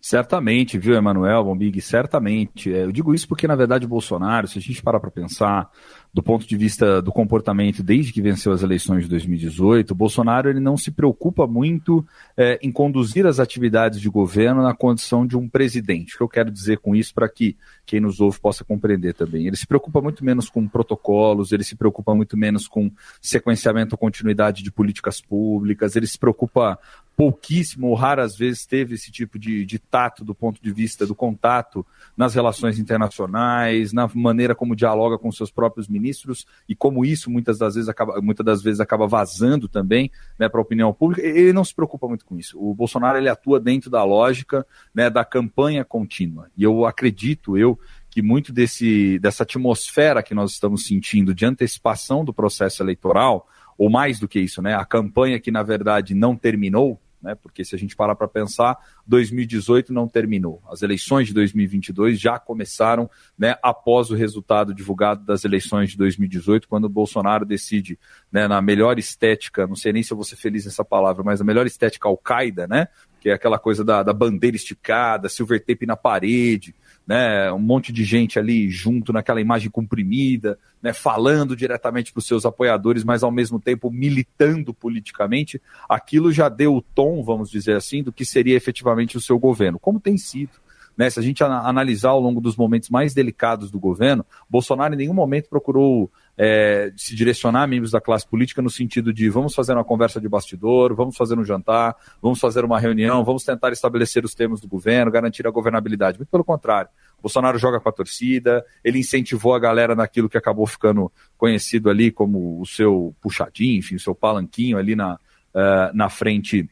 Certamente, 0.00 0.78
viu, 0.78 0.94
Emanuel, 0.94 1.44
Bombig, 1.44 1.80
certamente. 1.80 2.72
É, 2.72 2.84
eu 2.84 2.92
digo 2.92 3.14
isso 3.14 3.28
porque, 3.28 3.46
na 3.46 3.54
verdade, 3.54 3.84
o 3.84 3.88
Bolsonaro, 3.88 4.48
se 4.48 4.58
a 4.58 4.62
gente 4.62 4.82
parar 4.82 4.98
para 4.98 5.10
pensar 5.10 5.70
do 6.12 6.22
ponto 6.22 6.46
de 6.46 6.56
vista 6.56 7.00
do 7.00 7.12
comportamento 7.12 7.82
desde 7.82 8.12
que 8.12 8.20
venceu 8.20 8.52
as 8.52 8.62
eleições 8.62 9.04
de 9.04 9.10
2018, 9.10 9.92
o 9.92 9.94
Bolsonaro 9.94 10.48
ele 10.48 10.58
não 10.58 10.76
se 10.76 10.90
preocupa 10.90 11.46
muito 11.46 12.04
é, 12.36 12.58
em 12.62 12.72
conduzir 12.72 13.26
as 13.26 13.38
atividades 13.38 14.00
de 14.00 14.08
governo 14.08 14.62
na 14.62 14.74
condição 14.74 15.24
de 15.24 15.36
um 15.36 15.48
presidente. 15.48 16.14
O 16.14 16.18
que 16.18 16.22
eu 16.22 16.28
quero 16.28 16.50
dizer 16.50 16.78
com 16.78 16.96
isso 16.96 17.14
para 17.14 17.28
que 17.28 17.56
quem 17.86 18.00
nos 18.00 18.20
ouve 18.20 18.40
possa 18.40 18.64
compreender 18.64 19.14
também. 19.14 19.46
Ele 19.46 19.56
se 19.56 19.66
preocupa 19.66 20.00
muito 20.00 20.24
menos 20.24 20.48
com 20.48 20.66
protocolos, 20.66 21.52
ele 21.52 21.64
se 21.64 21.76
preocupa 21.76 22.14
muito 22.14 22.36
menos 22.36 22.66
com 22.66 22.90
sequenciamento 23.20 23.94
ou 23.94 23.98
continuidade 23.98 24.62
de 24.64 24.72
políticas 24.72 25.20
públicas, 25.20 25.94
ele 25.94 26.06
se 26.06 26.18
preocupa 26.18 26.78
pouquíssimo 27.20 27.88
ou 27.88 27.94
raras 27.94 28.34
vezes 28.34 28.64
teve 28.64 28.94
esse 28.94 29.12
tipo 29.12 29.38
de, 29.38 29.66
de 29.66 29.78
tato 29.78 30.24
do 30.24 30.34
ponto 30.34 30.58
de 30.62 30.72
vista 30.72 31.06
do 31.06 31.14
contato 31.14 31.84
nas 32.16 32.34
relações 32.34 32.78
internacionais, 32.78 33.92
na 33.92 34.08
maneira 34.14 34.54
como 34.54 34.74
dialoga 34.74 35.18
com 35.18 35.30
seus 35.30 35.50
próprios 35.50 35.86
ministros 35.86 35.99
ministros 36.00 36.46
e 36.68 36.74
como 36.74 37.04
isso 37.04 37.30
muitas 37.30 37.58
das 37.58 37.74
vezes 37.74 37.88
acaba, 37.88 38.20
muitas 38.20 38.44
das 38.44 38.62
vezes 38.62 38.80
acaba 38.80 39.06
vazando 39.06 39.68
também 39.68 40.10
né, 40.38 40.48
para 40.48 40.60
a 40.60 40.62
opinião 40.62 40.92
pública, 40.92 41.26
ele 41.26 41.52
não 41.52 41.64
se 41.64 41.74
preocupa 41.74 42.08
muito 42.08 42.24
com 42.24 42.36
isso. 42.38 42.58
O 42.58 42.74
Bolsonaro 42.74 43.18
ele 43.18 43.28
atua 43.28 43.60
dentro 43.60 43.90
da 43.90 44.02
lógica 44.02 44.66
né, 44.94 45.10
da 45.10 45.24
campanha 45.24 45.84
contínua. 45.84 46.48
E 46.56 46.62
eu 46.62 46.86
acredito, 46.86 47.56
eu, 47.56 47.78
que 48.10 48.22
muito 48.22 48.52
desse, 48.52 49.18
dessa 49.18 49.42
atmosfera 49.42 50.22
que 50.22 50.34
nós 50.34 50.52
estamos 50.52 50.86
sentindo 50.86 51.34
de 51.34 51.44
antecipação 51.44 52.24
do 52.24 52.32
processo 52.32 52.82
eleitoral, 52.82 53.46
ou 53.76 53.88
mais 53.88 54.18
do 54.18 54.28
que 54.28 54.40
isso, 54.40 54.60
né, 54.60 54.74
a 54.74 54.84
campanha 54.84 55.40
que 55.40 55.50
na 55.50 55.62
verdade 55.62 56.14
não 56.14 56.36
terminou, 56.36 57.00
né, 57.22 57.34
porque 57.34 57.64
se 57.64 57.74
a 57.74 57.78
gente 57.78 57.94
parar 57.94 58.14
para 58.14 58.26
pensar, 58.26 58.76
2018 59.06 59.92
não 59.92 60.08
terminou. 60.08 60.62
As 60.70 60.82
eleições 60.82 61.28
de 61.28 61.34
2022 61.34 62.18
já 62.18 62.38
começaram 62.38 63.10
né, 63.38 63.56
após 63.62 64.10
o 64.10 64.14
resultado 64.14 64.74
divulgado 64.74 65.24
das 65.24 65.44
eleições 65.44 65.90
de 65.90 65.96
2018, 65.96 66.68
quando 66.68 66.84
o 66.84 66.88
Bolsonaro 66.88 67.44
decide, 67.44 67.98
né, 68.30 68.48
na 68.48 68.60
melhor 68.62 68.98
estética, 68.98 69.66
não 69.66 69.76
sei 69.76 69.92
nem 69.92 70.02
se 70.02 70.12
eu 70.12 70.16
vou 70.16 70.24
ser 70.24 70.36
feliz 70.36 70.64
nessa 70.64 70.84
palavra, 70.84 71.22
mas 71.22 71.40
a 71.40 71.44
melhor 71.44 71.66
estética 71.66 72.08
Al-Qaeda, 72.08 72.66
né, 72.66 72.88
que 73.20 73.28
é 73.28 73.32
aquela 73.32 73.58
coisa 73.58 73.84
da, 73.84 74.02
da 74.02 74.12
bandeira 74.12 74.56
esticada, 74.56 75.28
silver 75.28 75.64
tape 75.64 75.86
na 75.86 75.96
parede, 75.96 76.74
né, 77.10 77.50
um 77.50 77.58
monte 77.58 77.92
de 77.92 78.04
gente 78.04 78.38
ali 78.38 78.70
junto 78.70 79.12
naquela 79.12 79.40
imagem 79.40 79.68
comprimida, 79.68 80.56
né, 80.80 80.92
falando 80.92 81.56
diretamente 81.56 82.12
para 82.12 82.20
os 82.20 82.26
seus 82.26 82.46
apoiadores, 82.46 83.02
mas 83.02 83.24
ao 83.24 83.32
mesmo 83.32 83.58
tempo 83.58 83.90
militando 83.90 84.72
politicamente, 84.72 85.60
aquilo 85.88 86.30
já 86.30 86.48
deu 86.48 86.72
o 86.72 86.80
tom, 86.80 87.20
vamos 87.24 87.50
dizer 87.50 87.74
assim, 87.74 88.00
do 88.00 88.12
que 88.12 88.24
seria 88.24 88.56
efetivamente 88.56 89.16
o 89.16 89.20
seu 89.20 89.40
governo, 89.40 89.76
como 89.76 89.98
tem 89.98 90.16
sido. 90.16 90.52
Né, 90.96 91.10
se 91.10 91.18
a 91.18 91.22
gente 91.22 91.42
analisar 91.42 92.10
ao 92.10 92.20
longo 92.20 92.40
dos 92.40 92.54
momentos 92.54 92.88
mais 92.90 93.12
delicados 93.12 93.72
do 93.72 93.80
governo, 93.80 94.24
Bolsonaro 94.48 94.94
em 94.94 94.98
nenhum 94.98 95.14
momento 95.14 95.48
procurou 95.48 96.08
é, 96.42 96.90
se 96.96 97.14
direcionar 97.14 97.64
a 97.64 97.66
membros 97.66 97.90
da 97.90 98.00
classe 98.00 98.26
política 98.26 98.62
no 98.62 98.70
sentido 98.70 99.12
de 99.12 99.28
vamos 99.28 99.54
fazer 99.54 99.74
uma 99.74 99.84
conversa 99.84 100.18
de 100.18 100.26
bastidor, 100.26 100.94
vamos 100.94 101.14
fazer 101.14 101.38
um 101.38 101.44
jantar, 101.44 101.94
vamos 102.22 102.40
fazer 102.40 102.64
uma 102.64 102.80
reunião, 102.80 103.22
vamos 103.22 103.44
tentar 103.44 103.72
estabelecer 103.72 104.24
os 104.24 104.34
termos 104.34 104.58
do 104.58 104.66
governo, 104.66 105.10
garantir 105.10 105.46
a 105.46 105.50
governabilidade. 105.50 106.18
Muito 106.18 106.30
pelo 106.30 106.42
contrário. 106.42 106.88
Bolsonaro 107.20 107.58
joga 107.58 107.78
com 107.78 107.90
a 107.90 107.92
torcida, 107.92 108.64
ele 108.82 109.00
incentivou 109.00 109.54
a 109.54 109.58
galera 109.58 109.94
naquilo 109.94 110.30
que 110.30 110.38
acabou 110.38 110.66
ficando 110.66 111.12
conhecido 111.36 111.90
ali 111.90 112.10
como 112.10 112.58
o 112.58 112.64
seu 112.64 113.14
puxadinho, 113.20 113.78
enfim, 113.78 113.96
o 113.96 114.00
seu 114.00 114.14
palanquinho 114.14 114.78
ali 114.78 114.96
na, 114.96 115.16
uh, 115.16 115.92
na 115.92 116.08
frente 116.08 116.66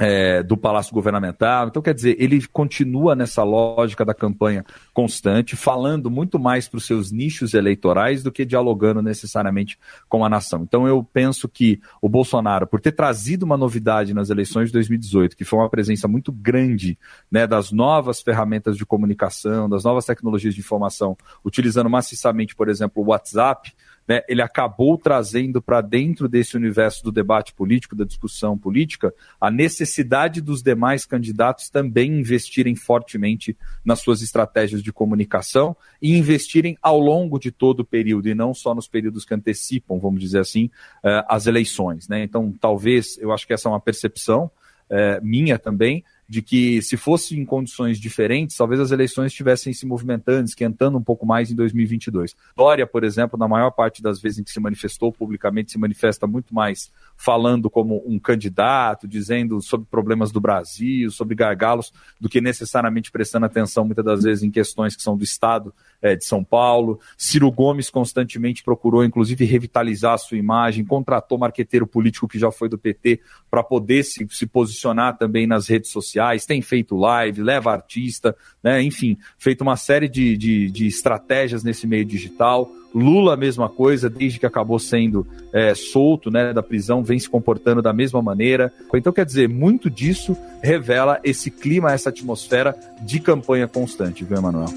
é, 0.00 0.42
do 0.42 0.56
Palácio 0.56 0.94
Governamental. 0.94 1.68
Então, 1.68 1.82
quer 1.82 1.92
dizer, 1.92 2.16
ele 2.18 2.40
continua 2.48 3.14
nessa 3.14 3.44
lógica 3.44 4.02
da 4.02 4.14
campanha 4.14 4.64
constante, 4.94 5.54
falando 5.54 6.10
muito 6.10 6.38
mais 6.38 6.66
para 6.66 6.78
os 6.78 6.86
seus 6.86 7.12
nichos 7.12 7.52
eleitorais 7.52 8.22
do 8.22 8.32
que 8.32 8.46
dialogando 8.46 9.02
necessariamente 9.02 9.78
com 10.08 10.24
a 10.24 10.28
nação. 10.30 10.62
Então, 10.62 10.88
eu 10.88 11.06
penso 11.12 11.46
que 11.46 11.78
o 12.00 12.08
Bolsonaro, 12.08 12.66
por 12.66 12.80
ter 12.80 12.92
trazido 12.92 13.44
uma 13.44 13.58
novidade 13.58 14.14
nas 14.14 14.30
eleições 14.30 14.68
de 14.68 14.72
2018, 14.72 15.36
que 15.36 15.44
foi 15.44 15.58
uma 15.58 15.68
presença 15.68 16.08
muito 16.08 16.32
grande 16.32 16.98
né, 17.30 17.46
das 17.46 17.70
novas 17.70 18.22
ferramentas 18.22 18.78
de 18.78 18.86
comunicação, 18.86 19.68
das 19.68 19.84
novas 19.84 20.06
tecnologias 20.06 20.54
de 20.54 20.60
informação, 20.60 21.14
utilizando 21.44 21.90
maciçamente, 21.90 22.56
por 22.56 22.70
exemplo, 22.70 23.02
o 23.02 23.08
WhatsApp 23.08 23.70
né, 24.10 24.22
ele 24.26 24.42
acabou 24.42 24.98
trazendo 24.98 25.62
para 25.62 25.80
dentro 25.80 26.28
desse 26.28 26.56
universo 26.56 27.04
do 27.04 27.12
debate 27.12 27.54
político, 27.54 27.94
da 27.94 28.04
discussão 28.04 28.58
política, 28.58 29.14
a 29.40 29.52
necessidade 29.52 30.40
dos 30.40 30.64
demais 30.64 31.06
candidatos 31.06 31.70
também 31.70 32.18
investirem 32.18 32.74
fortemente 32.74 33.56
nas 33.84 34.00
suas 34.00 34.20
estratégias 34.20 34.82
de 34.82 34.92
comunicação 34.92 35.76
e 36.02 36.18
investirem 36.18 36.76
ao 36.82 36.98
longo 36.98 37.38
de 37.38 37.52
todo 37.52 37.80
o 37.80 37.84
período 37.84 38.28
e 38.28 38.34
não 38.34 38.52
só 38.52 38.74
nos 38.74 38.88
períodos 38.88 39.24
que 39.24 39.32
antecipam, 39.32 40.00
vamos 40.00 40.20
dizer 40.20 40.40
assim, 40.40 40.64
uh, 41.04 41.22
as 41.28 41.46
eleições. 41.46 42.08
Né? 42.08 42.24
Então, 42.24 42.52
talvez, 42.60 43.16
eu 43.18 43.30
acho 43.30 43.46
que 43.46 43.52
essa 43.52 43.68
é 43.68 43.70
uma 43.70 43.78
percepção 43.78 44.50
uh, 44.90 45.24
minha 45.24 45.56
também, 45.56 46.02
de 46.30 46.40
que 46.40 46.80
se 46.80 46.96
fosse 46.96 47.36
em 47.36 47.44
condições 47.44 47.98
diferentes, 47.98 48.56
talvez 48.56 48.80
as 48.80 48.92
eleições 48.92 49.32
estivessem 49.32 49.72
se 49.72 49.84
movimentando, 49.84 50.44
esquentando 50.44 50.96
um 50.96 51.02
pouco 51.02 51.26
mais 51.26 51.50
em 51.50 51.56
2022. 51.56 52.36
Dória, 52.56 52.86
por 52.86 53.02
exemplo, 53.02 53.36
na 53.36 53.48
maior 53.48 53.72
parte 53.72 54.00
das 54.00 54.20
vezes 54.20 54.38
em 54.38 54.44
que 54.44 54.52
se 54.52 54.60
manifestou 54.60 55.12
publicamente, 55.12 55.72
se 55.72 55.78
manifesta 55.78 56.28
muito 56.28 56.54
mais 56.54 56.88
falando 57.16 57.68
como 57.68 58.00
um 58.06 58.16
candidato, 58.16 59.08
dizendo 59.08 59.60
sobre 59.60 59.88
problemas 59.90 60.30
do 60.30 60.40
Brasil, 60.40 61.10
sobre 61.10 61.34
gargalos, 61.34 61.92
do 62.20 62.28
que 62.28 62.40
necessariamente 62.40 63.10
prestando 63.10 63.46
atenção 63.46 63.84
muitas 63.84 64.04
das 64.04 64.22
vezes 64.22 64.44
em 64.44 64.52
questões 64.52 64.94
que 64.94 65.02
são 65.02 65.16
do 65.16 65.24
Estado 65.24 65.74
é, 66.02 66.16
de 66.16 66.24
São 66.24 66.42
Paulo. 66.42 66.98
Ciro 67.16 67.50
Gomes 67.50 67.90
constantemente 67.90 68.62
procurou, 68.62 69.04
inclusive, 69.04 69.44
revitalizar 69.44 70.14
a 70.14 70.18
sua 70.18 70.38
imagem, 70.38 70.84
contratou 70.84 71.38
marqueteiro 71.38 71.86
político 71.86 72.28
que 72.28 72.38
já 72.38 72.50
foi 72.50 72.68
do 72.68 72.78
PT 72.78 73.20
para 73.50 73.62
poder 73.62 74.02
se, 74.04 74.26
se 74.30 74.46
posicionar 74.46 75.16
também 75.18 75.46
nas 75.46 75.68
redes 75.68 75.90
sociais, 75.90 76.46
tem 76.46 76.62
feito 76.62 76.96
live, 76.96 77.42
leva 77.42 77.72
artista, 77.72 78.36
né, 78.62 78.82
enfim, 78.82 79.16
feito 79.38 79.62
uma 79.62 79.76
série 79.76 80.08
de, 80.08 80.36
de, 80.36 80.70
de 80.70 80.86
estratégias 80.86 81.64
nesse 81.64 81.86
meio 81.86 82.04
digital. 82.04 82.70
Lula, 82.92 83.34
a 83.34 83.36
mesma 83.36 83.68
coisa, 83.68 84.10
desde 84.10 84.40
que 84.40 84.46
acabou 84.46 84.78
sendo 84.78 85.26
é, 85.52 85.74
solto 85.74 86.30
né, 86.30 86.52
da 86.52 86.62
prisão, 86.62 87.04
vem 87.04 87.18
se 87.18 87.28
comportando 87.28 87.80
da 87.80 87.92
mesma 87.92 88.20
maneira. 88.20 88.72
Então, 88.92 89.12
quer 89.12 89.24
dizer, 89.24 89.48
muito 89.48 89.88
disso 89.88 90.36
revela 90.60 91.20
esse 91.22 91.50
clima, 91.50 91.92
essa 91.92 92.08
atmosfera 92.08 92.76
de 93.02 93.20
campanha 93.20 93.68
constante, 93.68 94.24
viu, 94.24 94.36
Emanuel? 94.36 94.68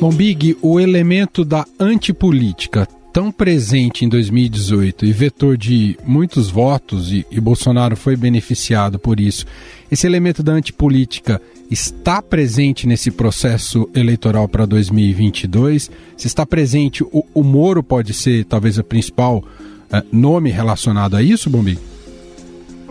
Bom, 0.00 0.10
Big, 0.10 0.56
o 0.60 0.78
elemento 0.78 1.44
da 1.44 1.64
antipolítica 1.78 2.86
tão 3.12 3.30
presente 3.30 4.04
em 4.04 4.08
2018 4.08 5.06
e 5.06 5.12
vetor 5.12 5.56
de 5.56 5.96
muitos 6.04 6.50
votos, 6.50 7.12
e, 7.12 7.24
e, 7.30 7.40
Bolsonaro 7.40 7.96
foi 7.96 8.16
beneficiado 8.16 8.98
por 8.98 9.20
isso, 9.20 9.46
esse 9.90 10.04
elemento 10.04 10.42
da 10.42 10.52
antipolítica 10.52 11.40
está 11.70 12.20
presente 12.20 12.88
nesse 12.88 13.12
processo 13.12 13.88
eleitoral 13.94 14.48
para 14.48 14.66
2022? 14.66 15.90
Se 16.16 16.26
está 16.26 16.44
presente, 16.44 17.04
o, 17.04 17.24
o 17.32 17.44
Moro 17.44 17.84
pode 17.84 18.12
ser 18.12 18.44
talvez 18.46 18.78
o 18.78 18.84
principal 18.84 19.38
uh, 19.38 20.06
nome 20.10 20.50
relacionado 20.50 21.16
a 21.16 21.22
isso, 21.22 21.48
Bombi? 21.48 21.78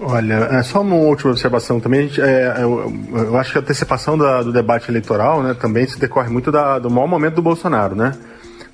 Olha, 0.05 0.49
é 0.51 0.63
só 0.63 0.81
uma 0.81 0.95
última 0.95 1.31
observação 1.31 1.79
também. 1.79 2.11
É, 2.17 2.57
eu, 2.61 2.93
eu, 3.13 3.37
acho 3.37 3.51
que 3.51 3.57
a 3.57 3.61
antecipação 3.61 4.17
da, 4.17 4.41
do 4.41 4.51
debate 4.51 4.89
eleitoral 4.89 5.41
né, 5.41 5.53
também 5.53 5.87
se 5.87 5.99
decorre 5.99 6.29
muito 6.29 6.51
da, 6.51 6.77
do 6.79 6.89
mau 6.89 7.07
momento 7.07 7.35
do 7.35 7.41
Bolsonaro, 7.41 7.95
né? 7.95 8.13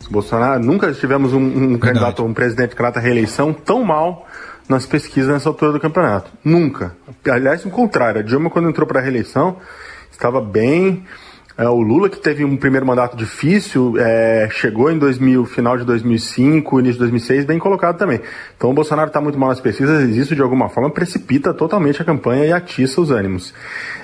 O 0.07 0.11
Bolsonaro, 0.11 0.63
nunca 0.63 0.91
tivemos 0.93 1.33
um, 1.33 1.73
um 1.73 1.77
candidato, 1.77 2.23
um 2.23 2.33
presidente 2.33 2.75
candidato 2.75 2.97
à 2.97 3.01
reeleição 3.01 3.53
tão 3.53 3.83
mal 3.83 4.27
nas 4.67 4.85
pesquisas 4.85 5.31
nessa 5.31 5.49
altura 5.49 5.71
do 5.71 5.79
campeonato. 5.79 6.31
Nunca. 6.43 6.95
Aliás, 7.29 7.63
o 7.65 7.69
contrário. 7.69 8.21
A 8.21 8.23
Dilma, 8.23 8.49
quando 8.49 8.69
entrou 8.69 8.87
para 8.87 8.99
a 8.99 9.03
reeleição, 9.03 9.57
estava 10.11 10.41
bem 10.41 11.03
é, 11.03 11.05
o 11.67 11.81
Lula, 11.81 12.09
que 12.09 12.17
teve 12.17 12.45
um 12.45 12.55
primeiro 12.55 12.85
mandato 12.85 13.17
difícil, 13.17 13.95
é, 13.97 14.47
chegou 14.49 14.89
em 14.89 14.97
2000, 14.97 15.45
final 15.45 15.77
de 15.77 15.83
2005, 15.83 16.79
início 16.79 16.93
de 16.93 16.99
2006, 16.99 17.43
bem 17.43 17.59
colocado 17.59 17.97
também. 17.97 18.21
Então 18.55 18.69
o 18.69 18.73
Bolsonaro 18.73 19.09
está 19.09 19.19
muito 19.19 19.37
mal 19.37 19.49
nas 19.49 19.59
pesquisas 19.59 20.09
e 20.09 20.17
isso, 20.17 20.33
de 20.33 20.41
alguma 20.41 20.69
forma, 20.69 20.89
precipita 20.89 21.53
totalmente 21.53 22.01
a 22.01 22.05
campanha 22.05 22.45
e 22.45 22.53
atiça 22.53 23.01
os 23.01 23.11
ânimos. 23.11 23.53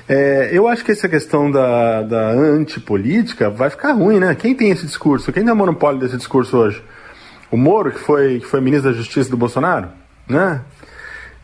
É, 0.10 0.50
eu 0.52 0.68
acho 0.68 0.84
que 0.84 0.92
essa 0.92 1.08
questão 1.08 1.50
da, 1.50 2.02
da 2.02 2.32
antipolítica 2.32 3.50
vai 3.50 3.70
ficar 3.70 3.94
ruim, 3.94 4.20
né? 4.20 4.36
Quem 4.36 4.54
tem 4.54 4.70
esse 4.72 4.86
discurso? 4.86 5.32
Quem 5.32 5.44
tem 5.44 5.54
o 5.54 5.56
monopólio 5.56 6.00
desse 6.00 6.18
discurso 6.18 6.58
hoje? 6.58 6.84
O 7.50 7.56
Moro, 7.56 7.92
que 7.92 8.00
foi, 8.00 8.40
que 8.40 8.46
foi 8.48 8.60
ministro 8.60 8.92
da 8.92 8.98
Justiça 8.98 9.30
do 9.30 9.38
Bolsonaro? 9.38 9.88
Né? 10.28 10.60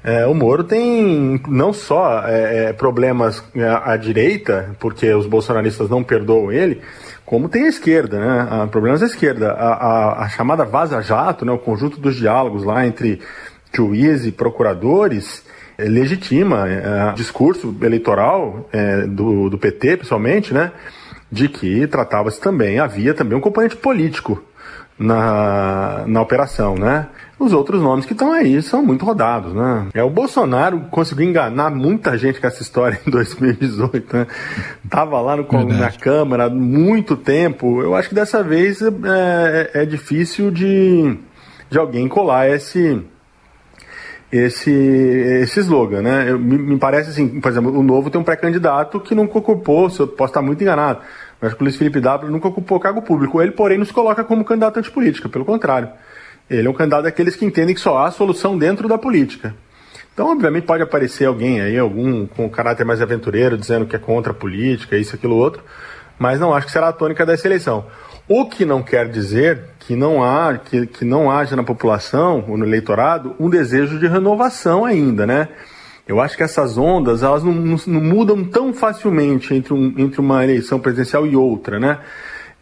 É, 0.03 0.25
o 0.25 0.33
Moro 0.33 0.63
tem 0.63 1.39
não 1.47 1.71
só 1.71 2.23
é, 2.25 2.69
é 2.69 2.73
problemas 2.73 3.43
é, 3.55 3.63
à 3.67 3.95
direita, 3.95 4.75
porque 4.79 5.13
os 5.13 5.27
bolsonaristas 5.27 5.89
não 5.89 6.03
perdoam 6.03 6.51
ele, 6.51 6.81
como 7.23 7.47
tem 7.47 7.65
a 7.65 7.69
esquerda, 7.69 8.19
né? 8.19 8.47
Há 8.49 8.67
problemas 8.67 9.03
à 9.03 9.05
esquerda. 9.05 9.51
A, 9.51 9.73
a, 9.73 10.23
a 10.23 10.29
chamada 10.29 10.65
vaza-jato, 10.65 11.45
né? 11.45 11.51
o 11.51 11.59
conjunto 11.59 11.99
dos 11.99 12.15
diálogos 12.15 12.63
lá 12.63 12.85
entre 12.85 13.21
juízes 13.73 14.25
e 14.25 14.31
procuradores, 14.31 15.43
é, 15.77 15.85
legitima 15.85 16.67
é, 16.67 17.11
o 17.11 17.13
discurso 17.13 17.75
eleitoral 17.81 18.67
do, 19.07 19.49
do 19.49 19.57
PT, 19.57 19.97
pessoalmente, 19.97 20.53
né? 20.53 20.71
de 21.31 21.47
que 21.47 21.87
tratava-se 21.87 22.41
também, 22.41 22.79
havia 22.79 23.13
também 23.13 23.37
um 23.37 23.41
componente 23.41 23.77
político 23.77 24.43
na, 25.01 26.03
na 26.05 26.21
operação, 26.21 26.75
né? 26.75 27.07
Os 27.39 27.53
outros 27.53 27.81
nomes 27.81 28.05
que 28.05 28.13
estão 28.13 28.31
aí 28.31 28.61
são 28.61 28.83
muito 28.83 29.03
rodados, 29.03 29.51
né? 29.53 29.87
É, 29.95 30.03
o 30.03 30.09
Bolsonaro 30.11 30.81
conseguiu 30.91 31.27
enganar 31.27 31.71
muita 31.71 32.15
gente 32.17 32.39
com 32.39 32.45
essa 32.45 32.61
história 32.61 32.99
em 33.05 33.09
2018, 33.09 34.15
né? 34.15 34.27
Tava 34.89 35.19
lá 35.19 35.35
no, 35.35 35.47
na 35.65 35.91
Câmara 35.91 36.49
muito 36.49 37.15
tempo. 37.15 37.81
Eu 37.81 37.95
acho 37.95 38.09
que 38.09 38.15
dessa 38.15 38.43
vez 38.43 38.81
é, 38.81 38.89
é, 39.73 39.81
é 39.81 39.85
difícil 39.85 40.51
de, 40.51 41.17
de 41.67 41.79
alguém 41.79 42.07
colar 42.07 42.47
esse, 42.47 43.03
esse, 44.31 44.71
esse 44.71 45.61
slogan, 45.61 46.03
né? 46.03 46.29
Eu, 46.29 46.37
me, 46.37 46.59
me, 46.59 46.77
parece 46.77 47.09
assim, 47.09 47.41
por 47.41 47.51
exemplo, 47.51 47.75
o 47.75 47.81
Novo 47.81 48.11
tem 48.11 48.21
um 48.21 48.23
pré-candidato 48.23 48.99
que 48.99 49.15
nunca 49.15 49.39
ocupou, 49.39 49.89
se 49.89 49.99
eu 49.99 50.07
posso 50.07 50.29
estar 50.29 50.43
muito 50.43 50.61
enganado, 50.61 50.99
mas 51.41 51.53
o 51.53 51.57
Luiz 51.59 51.75
Felipe 51.75 51.99
W 51.99 52.31
nunca 52.31 52.47
ocupou 52.47 52.79
cargo 52.79 53.01
público. 53.01 53.41
Ele, 53.41 53.51
porém, 53.51 53.77
não 53.77 53.85
se 53.85 53.91
coloca 53.91 54.23
como 54.23 54.45
candidato 54.45 54.77
antipolítica, 54.77 55.27
pelo 55.27 55.43
contrário. 55.43 55.89
Ele 56.49 56.67
é 56.67 56.69
um 56.69 56.73
candidato 56.73 57.03
daqueles 57.03 57.35
que 57.35 57.45
entendem 57.45 57.73
que 57.73 57.81
só 57.81 57.97
há 57.97 58.11
solução 58.11 58.57
dentro 58.57 58.87
da 58.87 58.97
política. 58.97 59.55
Então, 60.13 60.29
obviamente, 60.29 60.65
pode 60.65 60.83
aparecer 60.83 61.25
alguém 61.25 61.61
aí, 61.61 61.77
algum 61.77 62.27
com 62.27 62.49
caráter 62.49 62.85
mais 62.85 63.01
aventureiro, 63.01 63.57
dizendo 63.57 63.85
que 63.85 63.95
é 63.95 63.99
contra 63.99 64.31
a 64.33 64.35
política, 64.35 64.97
isso, 64.97 65.15
aquilo, 65.15 65.35
outro, 65.35 65.63
mas 66.19 66.39
não 66.39 66.53
acho 66.53 66.67
que 66.67 66.71
será 66.71 66.89
a 66.89 66.93
tônica 66.93 67.25
dessa 67.25 67.47
eleição. 67.47 67.85
O 68.27 68.45
que 68.45 68.65
não 68.65 68.83
quer 68.83 69.09
dizer 69.09 69.61
que 69.79 69.95
não, 69.95 70.23
há, 70.23 70.57
que, 70.57 70.85
que 70.85 71.05
não 71.05 71.31
haja 71.31 71.55
na 71.55 71.63
população 71.63 72.45
ou 72.47 72.57
no 72.57 72.65
eleitorado 72.65 73.35
um 73.39 73.49
desejo 73.49 73.97
de 73.97 74.07
renovação 74.07 74.85
ainda, 74.85 75.25
né? 75.25 75.47
Eu 76.07 76.19
acho 76.19 76.35
que 76.35 76.43
essas 76.43 76.77
ondas 76.77 77.23
elas 77.23 77.43
não, 77.43 77.53
não, 77.53 77.77
não 77.87 78.01
mudam 78.01 78.43
tão 78.43 78.73
facilmente 78.73 79.53
entre, 79.53 79.73
um, 79.73 79.93
entre 79.97 80.19
uma 80.19 80.43
eleição 80.43 80.79
presidencial 80.79 81.25
e 81.25 81.35
outra, 81.35 81.79
né? 81.79 81.99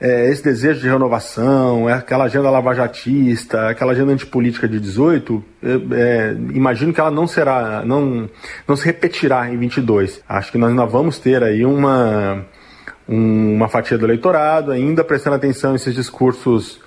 É, 0.01 0.29
esse 0.29 0.41
desejo 0.41 0.79
de 0.79 0.87
renovação, 0.87 1.89
é 1.89 1.93
aquela 1.93 2.23
agenda 2.23 2.49
lavajatista, 2.49 3.67
aquela 3.67 3.91
agenda 3.91 4.13
antipolítica 4.13 4.65
de 4.65 4.79
18, 4.79 5.43
é, 5.61 5.67
é, 5.91 6.35
imagino 6.53 6.93
que 6.93 7.01
ela 7.01 7.11
não 7.11 7.27
será, 7.27 7.83
não, 7.85 8.29
não 8.65 8.77
se 8.77 8.85
repetirá 8.85 9.49
em 9.49 9.57
22. 9.57 10.21
Acho 10.27 10.53
que 10.53 10.57
nós 10.57 10.69
ainda 10.69 10.85
vamos 10.85 11.19
ter 11.19 11.43
aí 11.43 11.65
uma 11.65 12.45
uma 13.09 13.67
fatia 13.67 13.97
do 13.97 14.05
eleitorado, 14.05 14.71
ainda 14.71 15.03
prestando 15.03 15.35
atenção 15.35 15.73
nesses 15.73 15.95
discursos 15.95 16.79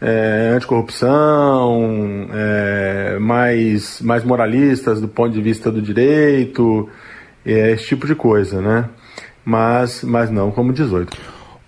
é, 0.00 0.52
anticorrupção, 0.54 2.28
é, 2.32 3.18
mais, 3.18 4.00
mais 4.00 4.24
moralistas 4.24 5.00
do 5.00 5.08
ponto 5.08 5.32
de 5.32 5.40
vista 5.40 5.70
do 5.70 5.80
direito, 5.80 6.88
é, 7.44 7.72
esse 7.72 7.86
tipo 7.86 8.06
de 8.06 8.14
coisa, 8.14 8.60
né? 8.60 8.88
Mas, 9.44 10.02
mas 10.02 10.30
não 10.30 10.50
como 10.50 10.72
18. 10.72 11.16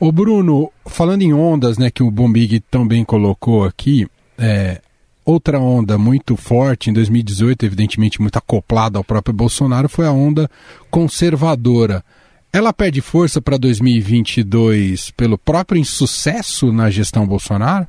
Ô 0.00 0.12
Bruno, 0.12 0.70
falando 0.86 1.22
em 1.22 1.32
ondas, 1.32 1.78
né, 1.78 1.90
que 1.90 2.02
o 2.02 2.10
Bombig 2.10 2.60
também 2.60 3.04
colocou 3.04 3.64
aqui, 3.64 4.06
é, 4.36 4.80
outra 5.24 5.58
onda 5.58 5.98
muito 5.98 6.36
forte 6.36 6.90
em 6.90 6.92
2018, 6.92 7.66
evidentemente 7.66 8.20
muito 8.20 8.36
acoplada 8.36 8.98
ao 8.98 9.04
próprio 9.04 9.34
Bolsonaro, 9.34 9.88
foi 9.88 10.06
a 10.06 10.12
onda 10.12 10.48
conservadora. 10.90 12.04
Ela 12.52 12.72
perde 12.72 13.00
força 13.00 13.42
para 13.42 13.58
2022 13.58 15.10
pelo 15.10 15.36
próprio 15.36 15.80
insucesso 15.80 16.72
na 16.72 16.90
gestão 16.90 17.26
Bolsonaro? 17.26 17.86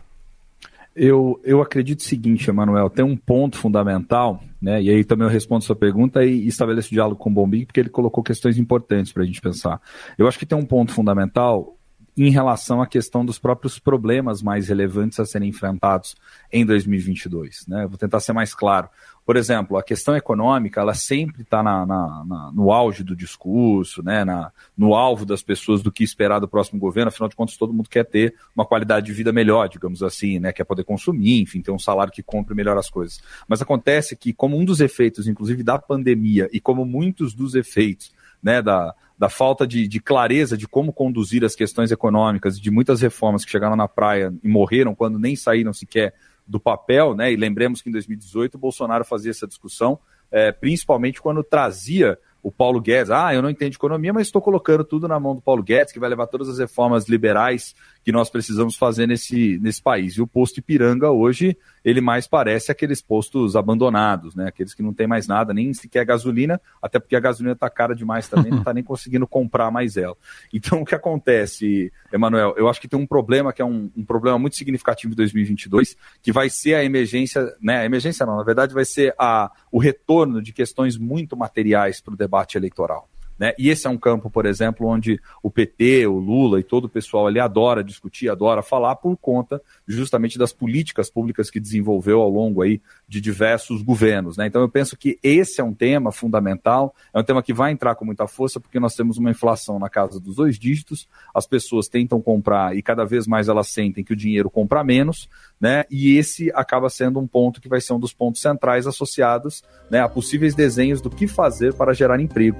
Eu, 1.01 1.39
eu 1.45 1.61
acredito 1.61 2.01
o 2.01 2.03
seguinte, 2.03 2.49
Emanuel, 2.49 2.89
tem 2.89 3.05
um 3.05 3.15
ponto 3.15 3.57
fundamental, 3.57 4.43
né? 4.61 4.81
E 4.81 4.89
aí 4.89 5.05
também 5.05 5.25
eu 5.25 5.31
respondo 5.31 5.63
sua 5.63 5.75
pergunta 5.75 6.25
e 6.25 6.45
estabeleço 6.45 6.89
diálogo 6.89 7.15
com 7.15 7.29
o 7.29 7.33
Bombig, 7.33 7.67
porque 7.67 7.79
ele 7.79 7.87
colocou 7.87 8.21
questões 8.21 8.57
importantes 8.57 9.13
para 9.13 9.23
a 9.23 9.25
gente 9.25 9.39
pensar. 9.39 9.81
Eu 10.17 10.27
acho 10.27 10.37
que 10.37 10.45
tem 10.45 10.57
um 10.57 10.65
ponto 10.65 10.91
fundamental 10.91 11.77
em 12.17 12.29
relação 12.29 12.81
à 12.81 12.85
questão 12.85 13.23
dos 13.23 13.39
próprios 13.39 13.79
problemas 13.79 14.41
mais 14.41 14.67
relevantes 14.67 15.21
a 15.21 15.25
serem 15.25 15.47
enfrentados 15.47 16.17
em 16.51 16.65
2022. 16.65 17.65
Né? 17.65 17.87
vou 17.87 17.97
tentar 17.97 18.19
ser 18.19 18.33
mais 18.33 18.53
claro. 18.53 18.89
Por 19.29 19.37
exemplo, 19.37 19.77
a 19.77 19.83
questão 19.83 20.15
econômica, 20.15 20.81
ela 20.81 20.95
sempre 20.95 21.43
está 21.43 21.61
na, 21.61 21.85
na, 21.85 22.25
na, 22.25 22.51
no 22.51 22.71
auge 22.71 23.03
do 23.03 23.15
discurso, 23.15 24.01
né? 24.01 24.25
na, 24.25 24.51
no 24.75 24.95
alvo 24.95 25.23
das 25.23 25.43
pessoas 25.43 25.83
do 25.83 25.91
que 25.91 26.03
esperar 26.03 26.39
do 26.39 26.47
próximo 26.47 26.79
governo. 26.79 27.09
Afinal 27.09 27.29
de 27.29 27.35
contas, 27.35 27.55
todo 27.55 27.71
mundo 27.71 27.87
quer 27.87 28.03
ter 28.05 28.33
uma 28.55 28.65
qualidade 28.65 29.05
de 29.05 29.13
vida 29.13 29.31
melhor, 29.31 29.69
digamos 29.69 30.01
assim, 30.01 30.39
né? 30.39 30.51
quer 30.51 30.63
poder 30.63 30.83
consumir, 30.83 31.41
enfim, 31.41 31.61
ter 31.61 31.69
um 31.69 31.77
salário 31.77 32.11
que 32.11 32.23
compre 32.23 32.55
melhor 32.55 32.75
as 32.75 32.89
coisas. 32.89 33.21
Mas 33.47 33.61
acontece 33.61 34.15
que, 34.15 34.33
como 34.33 34.57
um 34.57 34.65
dos 34.65 34.81
efeitos, 34.81 35.27
inclusive 35.27 35.61
da 35.61 35.77
pandemia, 35.77 36.49
e 36.51 36.59
como 36.59 36.83
muitos 36.83 37.35
dos 37.35 37.53
efeitos 37.53 38.11
né, 38.41 38.63
da, 38.63 38.95
da 39.15 39.29
falta 39.29 39.67
de, 39.67 39.87
de, 39.87 39.99
clareza 39.99 40.57
de 40.57 40.67
como 40.67 40.91
conduzir 40.91 41.45
as 41.45 41.53
questões 41.53 41.91
econômicas, 41.91 42.59
de 42.59 42.71
muitas 42.71 42.99
reformas 43.01 43.45
que 43.45 43.51
chegaram 43.51 43.75
na 43.75 43.87
praia 43.87 44.33
e 44.43 44.47
morreram 44.47 44.95
quando 44.95 45.19
nem 45.19 45.35
saíram 45.35 45.71
sequer 45.71 46.15
do 46.49 46.59
papel, 46.59 47.13
né? 47.13 47.31
E 47.31 47.35
lembremos 47.35 47.81
que 47.81 47.89
em 47.89 47.91
2018 47.91 48.55
o 48.55 48.57
Bolsonaro 48.57 49.05
fazia 49.05 49.29
essa 49.29 49.45
discussão, 49.47 49.99
é, 50.31 50.51
principalmente 50.51 51.21
quando 51.21 51.43
trazia 51.43 52.17
o 52.41 52.51
Paulo 52.51 52.79
Guedes, 52.79 53.11
ah, 53.11 53.33
eu 53.33 53.41
não 53.41 53.49
entendo 53.49 53.73
economia, 53.73 54.13
mas 54.13 54.27
estou 54.27 54.41
colocando 54.41 54.83
tudo 54.83 55.07
na 55.07 55.19
mão 55.19 55.35
do 55.35 55.41
Paulo 55.41 55.61
Guedes, 55.61 55.91
que 55.91 55.99
vai 55.99 56.09
levar 56.09 56.25
todas 56.27 56.47
as 56.47 56.57
reformas 56.57 57.07
liberais 57.07 57.75
que 58.09 58.11
nós 58.11 58.27
precisamos 58.27 58.75
fazer 58.75 59.05
nesse, 59.05 59.59
nesse 59.59 59.79
país. 59.79 60.13
E 60.13 60.21
o 60.21 60.25
posto 60.25 60.57
Ipiranga 60.57 61.11
hoje, 61.11 61.55
ele 61.85 62.01
mais 62.01 62.25
parece 62.27 62.71
aqueles 62.71 63.03
postos 63.03 63.55
abandonados, 63.55 64.33
né? 64.33 64.47
Aqueles 64.47 64.73
que 64.73 64.81
não 64.81 64.91
tem 64.91 65.05
mais 65.05 65.27
nada, 65.27 65.53
nem 65.53 65.71
sequer 65.75 66.03
gasolina, 66.05 66.59
até 66.81 66.97
porque 66.97 67.15
a 67.15 67.19
gasolina 67.19 67.53
está 67.53 67.69
cara 67.69 67.93
demais 67.93 68.27
também, 68.27 68.49
não 68.49 68.59
está 68.59 68.73
nem 68.73 68.81
conseguindo 68.83 69.27
comprar 69.27 69.69
mais 69.69 69.95
ela. 69.95 70.17
Então, 70.51 70.81
o 70.81 70.85
que 70.85 70.95
acontece, 70.95 71.93
Emanuel? 72.11 72.55
Eu 72.57 72.67
acho 72.67 72.81
que 72.81 72.87
tem 72.87 72.99
um 72.99 73.05
problema 73.05 73.53
que 73.53 73.61
é 73.61 73.65
um, 73.65 73.91
um 73.95 74.03
problema 74.03 74.39
muito 74.39 74.55
significativo 74.55 75.13
em 75.13 75.15
2022, 75.15 75.95
que 76.23 76.31
vai 76.31 76.49
ser 76.49 76.73
a 76.73 76.83
emergência, 76.83 77.55
né? 77.61 77.81
A 77.81 77.85
emergência 77.85 78.25
não, 78.25 78.37
na 78.37 78.43
verdade 78.43 78.73
vai 78.73 78.85
ser 78.85 79.13
a, 79.19 79.51
o 79.71 79.77
retorno 79.77 80.41
de 80.41 80.51
questões 80.51 80.97
muito 80.97 81.37
materiais 81.37 82.01
para 82.01 82.15
o 82.15 82.17
debate 82.17 82.57
eleitoral. 82.57 83.07
Né? 83.39 83.53
E 83.57 83.69
esse 83.69 83.87
é 83.87 83.89
um 83.89 83.97
campo, 83.97 84.29
por 84.29 84.45
exemplo, 84.45 84.85
onde 84.85 85.19
o 85.41 85.49
PT, 85.49 86.05
o 86.07 86.19
Lula 86.19 86.59
e 86.59 86.63
todo 86.63 86.85
o 86.85 86.89
pessoal 86.89 87.25
ali 87.25 87.39
adora 87.39 87.81
discutir, 87.81 88.29
adora 88.29 88.61
falar 88.61 88.97
por 88.97 89.15
conta 89.15 89.61
justamente 89.87 90.37
das 90.37 90.51
políticas 90.51 91.09
públicas 91.09 91.49
que 91.49 91.59
desenvolveu 91.59 92.19
ao 92.19 92.29
longo 92.29 92.61
aí 92.61 92.81
de 93.07 93.21
diversos 93.21 93.81
governos. 93.81 94.35
Né? 94.35 94.47
Então 94.47 94.61
eu 94.61 94.67
penso 94.67 94.97
que 94.97 95.17
esse 95.23 95.61
é 95.61 95.63
um 95.63 95.73
tema 95.73 96.11
fundamental, 96.11 96.93
é 97.13 97.19
um 97.19 97.23
tema 97.23 97.41
que 97.41 97.53
vai 97.53 97.71
entrar 97.71 97.95
com 97.95 98.03
muita 98.03 98.27
força 98.27 98.59
porque 98.59 98.79
nós 98.79 98.93
temos 98.93 99.17
uma 99.17 99.31
inflação 99.31 99.79
na 99.79 99.89
casa 99.89 100.19
dos 100.19 100.35
dois 100.35 100.59
dígitos, 100.59 101.07
as 101.33 101.47
pessoas 101.47 101.87
tentam 101.87 102.21
comprar 102.21 102.75
e 102.75 102.81
cada 102.81 103.05
vez 103.05 103.25
mais 103.25 103.47
elas 103.47 103.69
sentem 103.69 104.03
que 104.03 104.11
o 104.11 104.17
dinheiro 104.17 104.49
compra 104.49 104.83
menos, 104.83 105.29
né? 105.59 105.85
E 105.89 106.17
esse 106.17 106.51
acaba 106.53 106.89
sendo 106.89 107.19
um 107.19 107.27
ponto 107.27 107.61
que 107.61 107.69
vai 107.69 107.79
ser 107.79 107.93
um 107.93 107.99
dos 107.99 108.13
pontos 108.13 108.41
centrais 108.41 108.85
associados 108.85 109.63
né, 109.89 110.01
a 110.01 110.09
possíveis 110.09 110.53
desenhos 110.53 111.01
do 111.01 111.09
que 111.09 111.27
fazer 111.27 111.73
para 111.73 111.93
gerar 111.93 112.19
emprego. 112.19 112.59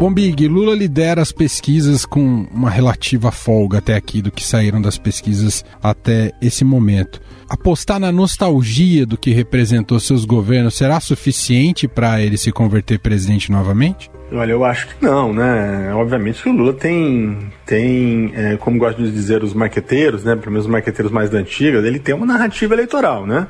Bom, 0.00 0.10
Big, 0.10 0.48
Lula 0.48 0.74
lidera 0.74 1.20
as 1.20 1.30
pesquisas 1.30 2.06
com 2.06 2.46
uma 2.50 2.70
relativa 2.70 3.30
folga 3.30 3.76
até 3.76 3.94
aqui 3.94 4.22
do 4.22 4.30
que 4.30 4.42
saíram 4.42 4.80
das 4.80 4.96
pesquisas 4.96 5.62
até 5.82 6.32
esse 6.40 6.64
momento. 6.64 7.20
Apostar 7.50 8.00
na 8.00 8.10
nostalgia 8.10 9.04
do 9.04 9.18
que 9.18 9.30
representou 9.30 10.00
seus 10.00 10.24
governos 10.24 10.74
será 10.74 10.98
suficiente 11.00 11.86
para 11.86 12.18
ele 12.22 12.38
se 12.38 12.50
converter 12.50 12.98
presidente 12.98 13.52
novamente? 13.52 14.10
Olha, 14.32 14.52
eu 14.52 14.64
acho 14.64 14.88
que 14.88 15.04
não, 15.04 15.34
né? 15.34 15.92
Obviamente 15.92 16.42
que 16.42 16.48
o 16.48 16.52
Lula 16.52 16.72
tem, 16.72 17.52
tem 17.66 18.32
é, 18.34 18.56
como 18.56 18.78
gostam 18.78 19.04
de 19.04 19.12
dizer 19.12 19.44
os 19.44 19.52
marqueteiros, 19.52 20.24
né? 20.24 20.34
Pelo 20.34 20.52
menos 20.52 20.64
os 20.64 20.72
marqueteiros 20.72 21.12
mais 21.12 21.28
da 21.28 21.36
antiga, 21.36 21.76
ele 21.86 21.98
tem 21.98 22.14
uma 22.14 22.24
narrativa 22.24 22.72
eleitoral, 22.72 23.26
né? 23.26 23.46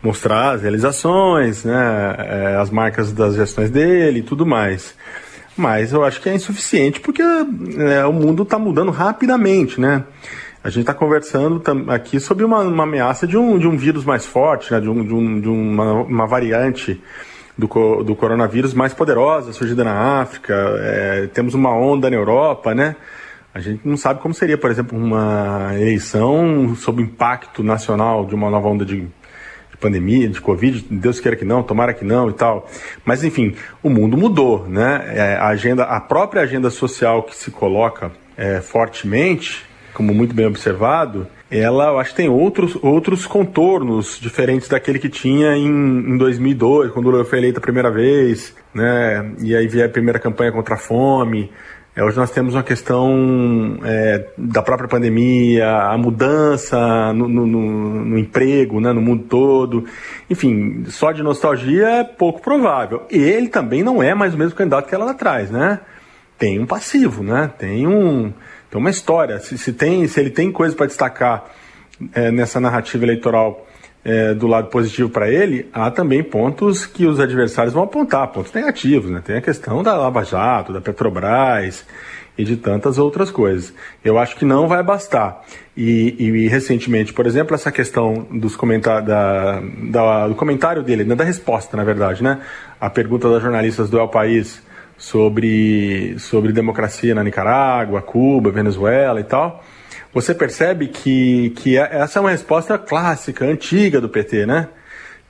Mostrar 0.00 0.52
as 0.52 0.62
realizações, 0.62 1.64
né? 1.64 2.14
É, 2.18 2.56
as 2.60 2.70
marcas 2.70 3.12
das 3.12 3.34
gestões 3.34 3.68
dele 3.68 4.20
e 4.20 4.22
tudo 4.22 4.46
mais 4.46 4.94
mas 5.56 5.92
eu 5.92 6.04
acho 6.04 6.20
que 6.20 6.28
é 6.28 6.34
insuficiente 6.34 7.00
porque 7.00 7.22
é, 7.22 8.04
o 8.06 8.12
mundo 8.12 8.42
está 8.42 8.58
mudando 8.58 8.90
rapidamente, 8.90 9.80
né? 9.80 10.04
A 10.64 10.70
gente 10.70 10.82
está 10.82 10.94
conversando 10.94 11.60
aqui 11.88 12.20
sobre 12.20 12.44
uma, 12.44 12.60
uma, 12.60 12.84
ameaça 12.84 13.26
de 13.26 13.36
um, 13.36 13.58
de 13.58 13.66
um 13.66 13.76
vírus 13.76 14.04
mais 14.04 14.24
forte, 14.24 14.72
né? 14.72 14.80
de, 14.80 14.88
um, 14.88 15.04
de, 15.04 15.12
um, 15.12 15.40
de 15.40 15.48
uma, 15.48 15.92
uma, 16.02 16.26
variante 16.26 17.02
do, 17.58 17.66
do 18.04 18.14
coronavírus 18.14 18.72
mais 18.72 18.94
poderosa 18.94 19.52
surgida 19.52 19.82
na 19.82 20.20
África. 20.20 20.54
É, 20.78 21.26
temos 21.34 21.54
uma 21.54 21.74
onda 21.74 22.08
na 22.08 22.14
Europa, 22.14 22.72
né? 22.76 22.94
A 23.52 23.58
gente 23.58 23.86
não 23.86 23.96
sabe 23.96 24.20
como 24.20 24.32
seria, 24.32 24.56
por 24.56 24.70
exemplo, 24.70 24.96
uma 24.96 25.72
eleição 25.74 26.74
sob 26.76 27.02
impacto 27.02 27.64
nacional 27.64 28.24
de 28.24 28.34
uma 28.34 28.48
nova 28.48 28.68
onda 28.68 28.84
de 28.84 29.08
pandemia, 29.78 30.28
de 30.28 30.40
Covid, 30.40 30.84
Deus 30.90 31.20
queira 31.20 31.36
que 31.36 31.44
não, 31.44 31.62
tomara 31.62 31.92
que 31.92 32.04
não 32.04 32.30
e 32.30 32.32
tal. 32.32 32.68
Mas 33.04 33.24
enfim, 33.24 33.54
o 33.82 33.90
mundo 33.90 34.16
mudou, 34.16 34.66
né? 34.68 35.12
É, 35.14 35.36
a 35.36 35.48
agenda, 35.48 35.84
a 35.84 36.00
própria 36.00 36.42
agenda 36.42 36.70
social 36.70 37.22
que 37.22 37.34
se 37.34 37.50
coloca 37.50 38.12
é, 38.36 38.60
fortemente, 38.60 39.64
como 39.92 40.14
muito 40.14 40.34
bem 40.34 40.46
observado, 40.46 41.26
ela 41.50 41.88
eu 41.88 41.98
acho 41.98 42.10
que 42.10 42.16
tem 42.16 42.28
outros, 42.30 42.78
outros 42.82 43.26
contornos 43.26 44.18
diferentes 44.18 44.68
daquele 44.68 44.98
que 44.98 45.08
tinha 45.08 45.54
em, 45.54 45.68
em 45.68 46.16
2002, 46.16 46.90
quando 46.92 47.10
Lula 47.10 47.24
foi 47.24 47.38
eleito 47.38 47.58
a 47.58 47.62
primeira 47.62 47.90
vez, 47.90 48.54
né? 48.74 49.32
E 49.38 49.54
aí 49.54 49.68
veio 49.68 49.84
a 49.84 49.88
primeira 49.88 50.18
campanha 50.18 50.50
contra 50.50 50.76
a 50.76 50.78
fome. 50.78 51.50
É, 51.94 52.02
hoje 52.02 52.16
nós 52.16 52.30
temos 52.30 52.54
uma 52.54 52.62
questão 52.62 53.78
é, 53.84 54.26
da 54.38 54.62
própria 54.62 54.88
pandemia, 54.88 55.70
a 55.70 55.98
mudança 55.98 57.12
no, 57.12 57.28
no, 57.28 57.46
no, 57.46 58.04
no, 58.06 58.18
emprego, 58.18 58.80
né, 58.80 58.92
no 58.92 59.02
mundo 59.02 59.24
todo. 59.24 59.84
Enfim, 60.30 60.84
só 60.86 61.12
de 61.12 61.22
nostalgia 61.22 61.86
é 61.86 62.04
pouco 62.04 62.40
provável. 62.40 63.06
E 63.10 63.18
ele 63.18 63.48
também 63.48 63.82
não 63.82 64.02
é 64.02 64.14
mais 64.14 64.32
o 64.32 64.38
mesmo 64.38 64.56
candidato 64.56 64.88
que 64.88 64.94
ela 64.94 65.04
lá 65.04 65.10
atrás, 65.10 65.50
né? 65.50 65.80
Tem 66.38 66.58
um 66.58 66.64
passivo, 66.64 67.22
né? 67.22 67.52
Tem, 67.58 67.86
um, 67.86 68.32
tem 68.70 68.80
uma 68.80 68.90
história. 68.90 69.38
Se, 69.38 69.58
se, 69.58 69.74
tem, 69.74 70.08
se 70.08 70.18
ele 70.18 70.30
tem 70.30 70.50
coisa 70.50 70.74
para 70.74 70.86
destacar 70.86 71.44
é, 72.14 72.30
nessa 72.30 72.58
narrativa 72.58 73.04
eleitoral 73.04 73.66
é, 74.04 74.34
do 74.34 74.46
lado 74.46 74.68
positivo 74.68 75.08
para 75.08 75.30
ele, 75.30 75.68
há 75.72 75.90
também 75.90 76.22
pontos 76.22 76.86
que 76.86 77.06
os 77.06 77.20
adversários 77.20 77.72
vão 77.72 77.84
apontar, 77.84 78.28
pontos 78.28 78.52
negativos. 78.52 79.10
Né? 79.10 79.22
Tem 79.24 79.36
a 79.36 79.40
questão 79.40 79.82
da 79.82 79.96
Lava 79.96 80.24
Jato, 80.24 80.72
da 80.72 80.80
Petrobras 80.80 81.84
e 82.36 82.44
de 82.44 82.56
tantas 82.56 82.98
outras 82.98 83.30
coisas. 83.30 83.72
Eu 84.04 84.18
acho 84.18 84.36
que 84.36 84.44
não 84.44 84.66
vai 84.66 84.82
bastar. 84.82 85.42
E, 85.76 86.16
e 86.18 86.48
recentemente, 86.48 87.12
por 87.12 87.26
exemplo, 87.26 87.54
essa 87.54 87.70
questão 87.70 88.26
dos 88.30 88.56
comentar, 88.56 89.02
da, 89.02 89.62
da, 89.90 90.28
do 90.28 90.34
comentário 90.34 90.82
dele, 90.82 91.04
né, 91.04 91.14
da 91.14 91.24
resposta, 91.24 91.76
na 91.76 91.84
verdade, 91.84 92.22
né? 92.22 92.40
A 92.80 92.90
pergunta 92.90 93.30
das 93.30 93.42
jornalistas 93.42 93.88
do 93.88 93.98
El 93.98 94.08
País 94.08 94.62
sobre, 94.96 96.18
sobre 96.18 96.52
democracia 96.52 97.14
na 97.14 97.22
Nicarágua, 97.22 98.00
Cuba, 98.00 98.50
Venezuela 98.50 99.20
e 99.20 99.24
tal. 99.24 99.62
Você 100.14 100.34
percebe 100.34 100.88
que, 100.88 101.50
que 101.56 101.78
é, 101.78 101.88
essa 101.92 102.18
é 102.18 102.20
uma 102.20 102.30
resposta 102.30 102.76
clássica, 102.76 103.44
antiga 103.44 104.00
do 104.00 104.08
PT, 104.08 104.46
né? 104.46 104.68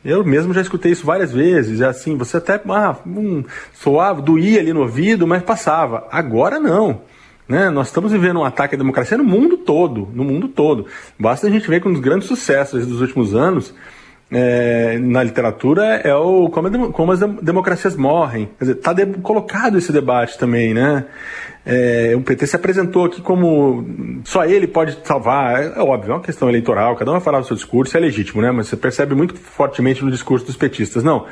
Eu 0.05 0.25
mesmo 0.25 0.53
já 0.53 0.61
escutei 0.61 0.91
isso 0.91 1.07
várias 1.07 1.33
vezes. 1.33 1.81
É 1.81 1.87
assim, 1.87 2.17
você 2.17 2.39
até 2.39 2.61
ah, 2.69 2.97
um, 3.07 3.45
soava, 3.73 4.21
doía 4.21 4.59
ali 4.59 4.73
no 4.73 4.81
ouvido, 4.81 5.27
mas 5.27 5.43
passava. 5.43 6.09
Agora 6.11 6.59
não. 6.59 7.03
Né? 7.49 7.71
Nós 7.71 7.89
estamos 7.89 8.11
vivendo 8.11 8.41
um 8.41 8.45
ataque 8.45 8.75
à 8.75 8.79
democracia 8.79 9.17
no 9.17 9.25
mundo 9.25 9.59
todo, 9.59 10.09
no 10.13 10.25
mundo 10.25 10.49
todo. 10.49 10.87
Basta 11.19 11.47
a 11.47 11.51
gente 11.51 11.69
ver 11.69 11.81
que 11.81 11.89
um 11.89 11.93
dos 11.93 12.01
grandes 12.01 12.27
sucessos 12.27 12.87
dos 12.87 13.01
últimos 13.01 13.35
anos 13.35 13.73
é, 14.31 14.99
na 14.99 15.23
literatura 15.23 15.85
é 15.97 16.15
o 16.15 16.49
como, 16.49 16.93
como, 16.93 17.13
as 17.13 17.21
democracias 17.21 17.95
morrem. 17.95 18.49
Quer 18.59 18.65
dizer, 18.65 18.79
está 18.79 18.95
colocado 19.23 19.77
esse 19.77 19.93
debate 19.93 20.39
também, 20.39 20.73
né? 20.73 21.05
É, 21.65 22.13
o 22.17 22.21
PT 22.21 22.49
se 22.49 22.57
apresentou 22.57 23.05
aqui 23.05 23.21
como 23.21 23.85
só 24.25 24.45
ele 24.45 24.67
pode 24.67 24.99
salvar. 25.05 25.63
É, 25.63 25.79
é 25.79 25.81
óbvio, 25.81 26.13
é 26.13 26.15
uma 26.15 26.23
questão 26.23 26.49
eleitoral, 26.49 26.97
cada 26.97 27.11
um 27.11 27.15
vai 27.15 27.23
falar 27.23 27.39
o 27.39 27.45
seu 27.45 27.57
discurso, 27.57 27.97
é 27.97 28.01
legítimo, 28.01 28.43
né? 28.43 28.51
Mas 28.51 28.69
você 28.69 28.77
percebe 28.77 29.15
muito 29.15 29.35
fortemente 29.37 30.05
no 30.05 30.11
discurso 30.11 30.45
dos 30.45 30.57
petistas. 30.57 31.05
Não, 31.05 31.27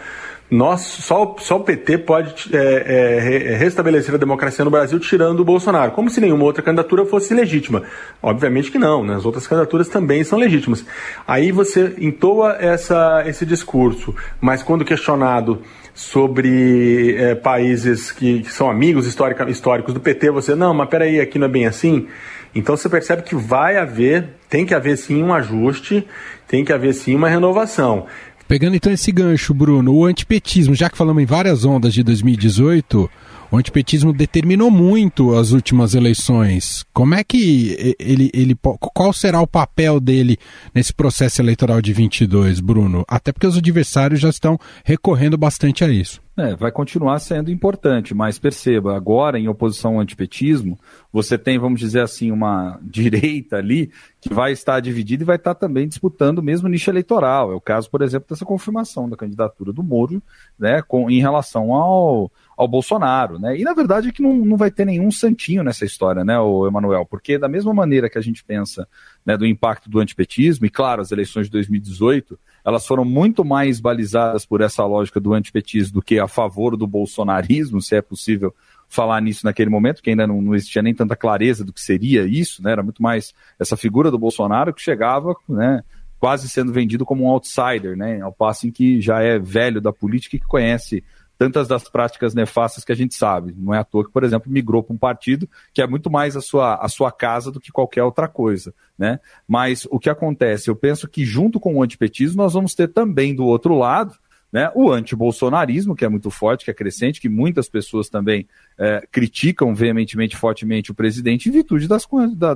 nós, 0.51 0.81
só, 0.81 1.37
só 1.39 1.59
o 1.59 1.61
PT 1.61 1.99
pode 1.99 2.51
é, 2.53 3.53
é, 3.53 3.57
restabelecer 3.57 4.15
a 4.15 4.19
democracia 4.19 4.65
no 4.65 4.71
Brasil 4.71 4.99
tirando 4.99 5.41
o 5.41 5.45
Bolsonaro, 5.45 5.93
como 5.93 6.11
se 6.11 6.21
nenhuma 6.21 6.43
outra 6.43 6.61
candidatura 6.61 7.05
fosse 7.05 7.33
legítima. 7.33 7.85
Obviamente 8.21 8.71
que 8.71 8.79
não, 8.79 9.05
né? 9.05 9.15
as 9.15 9.25
outras 9.25 9.47
candidaturas 9.47 9.89
também 9.89 10.25
são 10.25 10.37
legítimas. 10.37 10.85
Aí 11.27 11.53
você 11.53 11.95
entoa 11.99 12.57
essa, 12.59 13.23
esse 13.27 13.47
discurso, 13.47 14.15
mas 14.41 14.61
quando 14.61 14.85
questionado 14.85 15.63
sobre 16.01 17.15
é, 17.15 17.35
países 17.35 18.11
que, 18.11 18.41
que, 18.41 18.51
são 18.51 18.71
amigos 18.71 19.07
histórica, 19.07 19.49
históricos 19.51 19.93
do 19.93 20.01
PT, 20.01 20.31
você, 20.31 20.55
não, 20.55 20.73
mas 20.73 20.89
peraí, 20.89 21.21
aqui 21.21 21.39
não 21.39 21.47
é 21.47 21.51
bem 21.51 21.67
assim. 21.67 22.07
Então 22.55 22.75
você 22.75 22.89
percebe 22.89 23.23
que 23.23 23.35
vai 23.35 23.77
haver, 23.77 24.31
tem 24.49 24.65
que 24.65 24.75
haver 24.75 24.97
sim 24.97 25.23
um 25.23 25.33
ajuste, 25.33 26.07
tem 26.49 26.65
que 26.65 26.73
haver 26.73 26.95
sim 26.95 27.15
uma 27.15 27.29
renovação. 27.29 28.07
Pegando 28.49 28.77
então 28.77 28.91
esse 28.91 29.13
gancho, 29.13 29.53
Bruno, 29.53 29.95
o 29.95 30.07
antipetismo, 30.07 30.75
já 30.75 30.89
que 30.89 30.97
falamos 30.97 31.23
em 31.23 31.27
várias 31.27 31.67
ondas 31.67 31.93
de 31.93 32.03
2018, 32.03 33.09
o 33.51 33.57
antipetismo 33.57 34.13
determinou 34.13 34.71
muito 34.71 35.35
as 35.37 35.51
últimas 35.51 35.95
eleições. 35.95 36.85
Como 36.93 37.15
é 37.15 37.25
que 37.25 37.97
ele, 37.99 38.31
ele 38.33 38.57
qual 38.95 39.13
será 39.13 39.41
o 39.41 39.47
papel 39.47 39.99
dele 39.99 40.39
nesse 40.75 40.95
processo 40.95 41.43
eleitoral 41.43 41.83
de 41.83 41.93
22, 41.93 42.61
Bruno? 42.61 43.05
Até 43.09 43.33
porque 43.33 43.47
os 43.47 43.59
adversários 43.59 44.21
já 44.21 44.29
estão 44.29 44.59
recorrendo 44.85 45.37
bastante 45.37 45.83
a 45.83 45.89
isso. 45.89 46.21
É, 46.37 46.57
vai 46.57 46.73
continuar 46.73 47.19
sendo 47.19 47.51
importante, 47.51 48.15
mas 48.15 48.39
perceba, 48.39 48.97
agora 48.97 49.39
em 49.39 49.47
oposição 49.47 49.95
ao 49.95 50.01
antipetismo, 50.01 50.79
você 51.13 51.37
tem, 51.37 51.59
vamos 51.59 51.81
dizer 51.81 52.01
assim, 52.01 52.31
uma 52.31 52.79
direita 52.83 53.57
ali 53.57 53.91
que 54.21 54.33
vai 54.33 54.53
estar 54.53 54.81
dividida 54.81 55.23
e 55.23 55.27
vai 55.27 55.37
estar 55.37 55.55
também 55.55 55.87
disputando 55.87 56.39
o 56.39 56.43
mesmo 56.43 56.67
nicho 56.67 56.91
eleitoral. 56.91 57.53
É 57.53 57.55
o 57.55 57.61
caso, 57.61 57.91
por 57.91 58.01
exemplo, 58.01 58.29
dessa 58.31 58.47
confirmação 58.47 59.07
da 59.07 59.19
candidatura 59.19 59.71
do 59.71 59.83
Moro, 59.83 60.23
né, 60.59 60.81
com, 60.81 61.11
em 61.11 61.21
relação 61.21 61.75
ao, 61.75 62.31
ao 62.61 62.69
Bolsonaro, 62.69 63.39
né? 63.39 63.59
E 63.59 63.65
na 63.65 63.73
verdade 63.73 64.11
é 64.11 64.13
que 64.13 64.21
não, 64.21 64.35
não 64.35 64.55
vai 64.55 64.71
ter 64.71 64.85
nenhum 64.85 65.11
santinho 65.11 65.65
nessa 65.65 65.87
história, 65.87 66.23
né, 66.23 66.39
o 66.39 66.67
Emanuel? 66.67 67.07
Porque 67.07 67.39
da 67.39 67.49
mesma 67.49 67.73
maneira 67.73 68.11
que 68.11 68.19
a 68.19 68.21
gente 68.21 68.45
pensa 68.45 68.87
né, 69.25 69.35
do 69.35 69.47
impacto 69.47 69.89
do 69.89 69.99
antipetismo, 69.99 70.67
e 70.67 70.71
claro, 70.71 71.01
as 71.01 71.11
eleições 71.11 71.47
de 71.47 71.53
2018 71.53 72.39
elas 72.63 72.87
foram 72.87 73.03
muito 73.03 73.43
mais 73.47 73.81
balizadas 73.81 74.45
por 74.45 74.61
essa 74.61 74.85
lógica 74.85 75.19
do 75.19 75.33
antipetismo 75.33 75.95
do 75.95 76.03
que 76.03 76.19
a 76.19 76.29
favor 76.29 76.77
do 76.77 76.87
bolsonarismo, 76.87 77.81
se 77.81 77.97
é 77.97 78.03
possível 78.03 78.55
falar 78.87 79.23
nisso 79.23 79.47
naquele 79.47 79.71
momento, 79.71 80.03
que 80.03 80.11
ainda 80.11 80.27
não, 80.27 80.43
não, 80.43 80.55
existia 80.55 80.83
nem 80.83 80.95
tanta 80.95 81.17
clareza 81.17 81.65
do 81.65 81.73
que 81.73 81.81
seria 81.81 82.27
isso, 82.27 82.63
né? 82.63 82.73
Era 82.73 82.83
muito 82.83 83.03
mais 83.03 83.33
essa 83.59 83.75
figura 83.75 84.11
do 84.11 84.19
Bolsonaro 84.19 84.75
que 84.75 84.83
chegava, 84.83 85.35
né? 85.49 85.83
Quase 86.19 86.47
sendo 86.47 86.75
vendido 86.75 87.07
como 87.07 87.25
um 87.25 87.29
outsider, 87.29 87.97
né? 87.97 88.21
Ao 88.21 88.33
passo 88.33 88.67
em 88.67 88.71
que 88.71 89.01
já 89.01 89.23
é 89.23 89.39
velho 89.39 89.81
da 89.81 89.95
política 89.95 90.37
e 90.37 90.41
que 90.41 90.47
conhece 90.47 91.03
tantas 91.41 91.67
das 91.67 91.89
práticas 91.89 92.35
nefastas 92.35 92.85
que 92.85 92.93
a 92.93 92.95
gente 92.95 93.15
sabe. 93.15 93.55
Não 93.57 93.73
é 93.73 93.79
à 93.79 93.85
toa 93.85 94.05
que, 94.05 94.13
por 94.13 94.23
exemplo, 94.25 94.53
migrou 94.53 94.83
para 94.83 94.93
um 94.93 94.99
partido 94.99 95.49
que 95.73 95.81
é 95.81 95.87
muito 95.87 96.11
mais 96.11 96.37
a 96.37 96.43
sua, 96.43 96.75
a 96.75 96.87
sua 96.87 97.11
casa 97.11 97.51
do 97.51 97.59
que 97.59 97.73
qualquer 97.73 98.03
outra 98.03 98.29
coisa. 98.29 98.75
Né? 98.99 99.19
Mas 99.49 99.89
o 99.91 99.99
que 99.99 100.11
acontece? 100.11 100.69
Eu 100.69 100.77
penso 100.77 101.09
que 101.09 101.25
junto 101.25 101.59
com 101.59 101.77
o 101.77 101.83
antipetismo 101.83 102.43
nós 102.43 102.53
vamos 102.53 102.75
ter 102.75 102.89
também 102.89 103.35
do 103.35 103.47
outro 103.47 103.75
lado 103.75 104.19
né? 104.53 104.71
O 104.75 104.91
antibolsonarismo, 104.91 105.95
que 105.95 106.05
é 106.05 106.09
muito 106.09 106.31
forte, 106.31 106.65
que 106.65 106.71
é 106.71 106.75
crescente, 106.75 107.21
que 107.21 107.29
muitas 107.29 107.69
pessoas 107.69 108.09
também 108.09 108.49
é, 108.79 109.07
criticam 109.11 109.75
veementemente, 109.75 110.37
fortemente 110.37 110.91
o 110.91 110.95
presidente 110.95 111.49
em 111.49 111.53
virtude 111.53 111.87
das, 111.87 112.07